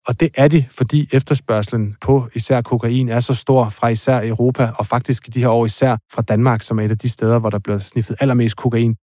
Og 0.06 0.20
det 0.20 0.30
er 0.34 0.48
de, 0.48 0.66
fordi 0.70 1.08
efterspørgselen 1.12 1.96
på 2.00 2.28
især 2.34 2.62
kokain 2.62 3.08
er 3.08 3.20
så 3.20 3.34
stor 3.34 3.68
fra 3.68 3.88
især 3.88 4.22
Europa, 4.22 4.70
og 4.78 4.86
faktisk 4.86 5.28
i 5.28 5.30
de 5.30 5.40
her 5.40 5.48
år 5.48 5.66
især 5.66 5.96
fra 6.12 6.22
Danmark, 6.22 6.62
som 6.62 6.78
er 6.78 6.82
et 6.82 6.90
af 6.90 6.98
de 6.98 7.08
steder, 7.08 7.38
hvor 7.38 7.50
der 7.50 7.58
bliver 7.58 7.78
sniffet 7.78 8.16
allermest 8.20 8.56
kokain. 8.56 8.96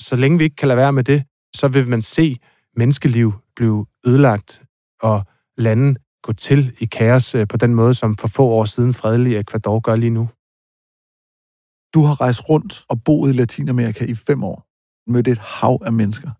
Så 0.00 0.16
længe 0.16 0.38
vi 0.38 0.44
ikke 0.44 0.56
kan 0.56 0.68
lade 0.68 0.78
være 0.78 0.92
med 0.92 1.04
det, 1.04 1.24
så 1.56 1.68
vil 1.68 1.88
man 1.88 2.02
se 2.02 2.36
menneskeliv 2.76 3.32
blive 3.56 3.86
ødelagt, 4.06 4.62
og 5.00 5.24
lande 5.56 5.94
gå 6.26 6.32
til 6.32 6.76
i 6.78 6.84
kaos 6.84 7.34
øh, 7.34 7.48
på 7.48 7.56
den 7.56 7.74
måde, 7.74 7.94
som 7.94 8.16
for 8.16 8.28
få 8.28 8.44
år 8.58 8.64
siden 8.64 8.94
fredelige 8.94 9.38
Ecuador 9.38 9.80
gør 9.80 9.96
lige 9.96 10.16
nu. 10.18 10.24
Du 11.94 12.00
har 12.08 12.20
rejst 12.20 12.48
rundt 12.50 12.84
og 12.88 12.96
boet 13.04 13.30
i 13.30 13.32
Latinamerika 13.32 14.04
i 14.04 14.14
fem 14.14 14.44
år, 14.44 14.58
mødt 15.12 15.28
et 15.28 15.38
hav 15.38 15.82
af 15.84 15.92
mennesker. 15.92 16.30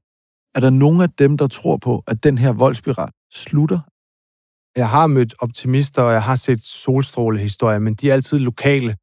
Er 0.55 0.61
der 0.61 0.71
nogen 0.71 1.01
af 1.01 1.11
dem, 1.11 1.37
der 1.37 1.49
tror 1.49 1.77
på, 1.77 2.03
at 2.07 2.25
den 2.25 2.39
her 2.39 2.53
voldspiral 2.53 3.11
slutter? 3.33 3.81
Jeg 4.77 4.89
har 4.89 5.07
mødt 5.07 5.35
optimister, 5.39 6.03
og 6.03 6.13
jeg 6.13 6.23
har 6.23 6.37
set 6.37 6.61
solstrålehistorier, 6.61 7.79
men 7.79 7.95
de 7.95 8.11
er 8.11 8.15
altid 8.15 8.39
lokale. 8.39 8.97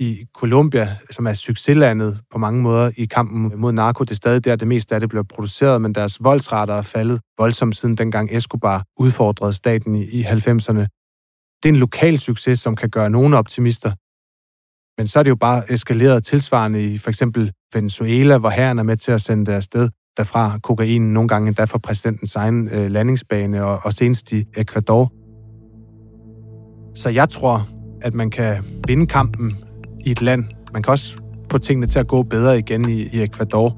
I 0.00 0.24
Colombia, 0.34 0.96
som 1.10 1.26
er 1.26 1.32
succeslandet 1.32 2.20
på 2.30 2.38
mange 2.38 2.62
måder 2.62 2.90
i 2.96 3.04
kampen 3.04 3.52
mod 3.56 3.72
narko, 3.72 4.04
det 4.04 4.10
er 4.10 4.14
stadig 4.14 4.44
der, 4.44 4.56
det 4.56 4.68
meste 4.68 4.94
af 4.94 5.00
det 5.00 5.08
bliver 5.08 5.22
produceret, 5.22 5.82
men 5.82 5.94
deres 5.94 6.24
voldsrater 6.24 6.74
er 6.74 6.82
faldet 6.82 7.20
voldsomt 7.38 7.76
siden 7.76 7.94
dengang 7.94 8.28
Escobar 8.32 8.84
udfordrede 8.98 9.52
staten 9.52 9.94
i, 9.94 10.02
i 10.02 10.22
90'erne. 10.22 10.86
Det 11.62 11.68
er 11.68 11.68
en 11.68 11.76
lokal 11.76 12.18
succes, 12.18 12.60
som 12.60 12.76
kan 12.76 12.90
gøre 12.90 13.10
nogle 13.10 13.36
optimister. 13.36 13.92
Men 15.00 15.06
så 15.06 15.18
er 15.18 15.22
det 15.22 15.30
jo 15.30 15.36
bare 15.36 15.72
eskaleret 15.72 16.24
tilsvarende 16.24 16.84
i 16.84 16.98
for 16.98 17.10
eksempel 17.10 17.52
Venezuela, 17.74 18.38
hvor 18.38 18.50
herren 18.50 18.78
er 18.78 18.82
med 18.82 18.96
til 18.96 19.12
at 19.12 19.20
sende 19.20 19.46
det 19.46 19.52
afsted 19.52 19.88
derfra 20.16 20.58
kokain, 20.58 21.12
nogle 21.12 21.28
gange 21.28 21.48
endda 21.48 21.64
fra 21.64 21.78
præsidentens 21.78 22.36
egen 22.36 22.68
øh, 22.68 22.90
landingsbane, 22.90 23.64
og, 23.64 23.80
og 23.84 23.92
senest 23.92 24.32
i 24.32 24.44
Ecuador. 24.56 25.12
Så 26.94 27.08
jeg 27.08 27.28
tror, 27.28 27.68
at 28.02 28.14
man 28.14 28.30
kan 28.30 28.64
vinde 28.86 29.06
kampen 29.06 29.56
i 30.04 30.10
et 30.10 30.22
land. 30.22 30.44
Man 30.72 30.82
kan 30.82 30.90
også 30.90 31.16
få 31.50 31.58
tingene 31.58 31.86
til 31.86 31.98
at 31.98 32.06
gå 32.06 32.22
bedre 32.22 32.58
igen 32.58 32.88
i, 32.88 33.02
i 33.02 33.22
Ecuador. 33.22 33.76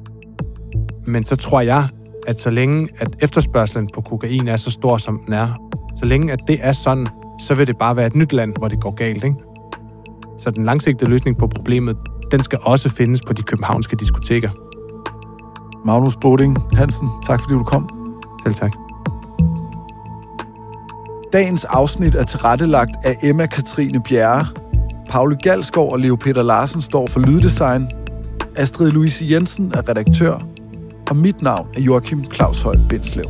Men 1.06 1.24
så 1.24 1.36
tror 1.36 1.60
jeg, 1.60 1.88
at 2.26 2.40
så 2.40 2.50
længe 2.50 2.88
at 2.98 3.08
efterspørgselen 3.22 3.88
på 3.94 4.00
kokain 4.00 4.48
er 4.48 4.56
så 4.56 4.70
stor, 4.70 4.96
som 4.96 5.20
den 5.26 5.34
er, 5.34 5.70
så 5.96 6.04
længe 6.04 6.32
at 6.32 6.38
det 6.46 6.58
er 6.62 6.72
sådan, 6.72 7.08
så 7.40 7.54
vil 7.54 7.66
det 7.66 7.78
bare 7.78 7.96
være 7.96 8.06
et 8.06 8.14
nyt 8.14 8.32
land, 8.32 8.54
hvor 8.58 8.68
det 8.68 8.80
går 8.80 8.90
galt. 8.90 9.24
Ikke? 9.24 9.36
Så 10.38 10.50
den 10.50 10.64
langsigtede 10.64 11.10
løsning 11.10 11.38
på 11.38 11.46
problemet, 11.46 11.96
den 12.30 12.42
skal 12.42 12.58
også 12.62 12.88
findes 12.88 13.20
på 13.26 13.32
de 13.32 13.42
københavnske 13.42 13.96
diskoteker. 13.96 14.50
Magnus 15.86 16.16
Boding 16.16 16.58
Hansen, 16.72 17.08
tak 17.26 17.40
fordi 17.40 17.54
du 17.54 17.64
kom. 17.64 17.88
Selv 18.46 18.54
tak. 18.54 18.72
Dagens 21.32 21.64
afsnit 21.64 22.14
er 22.14 22.24
tilrettelagt 22.24 22.90
af 23.04 23.16
Emma 23.22 23.46
Katrine 23.46 24.02
Bjerre. 24.08 24.46
Paule 25.12 25.36
Galskov 25.36 25.92
og 25.92 25.98
Leo 25.98 26.16
Peter 26.16 26.42
Larsen 26.42 26.82
står 26.82 27.06
for 27.06 27.20
lyddesign. 27.20 27.90
Astrid 28.56 28.90
Louise 28.90 29.26
Jensen 29.30 29.72
er 29.74 29.88
redaktør. 29.88 30.48
Og 31.10 31.16
mit 31.16 31.42
navn 31.42 31.68
er 31.74 31.80
Joachim 31.80 32.24
Claus 32.24 32.62
Høj 32.62 32.76
Bindslev. 32.88 33.24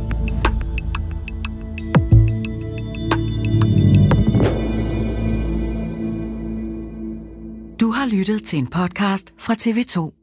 Du 7.79 7.91
har 7.91 8.15
lyttet 8.17 8.43
til 8.43 8.59
en 8.59 8.67
podcast 8.67 9.33
fra 9.37 9.53
TV2. 9.53 10.22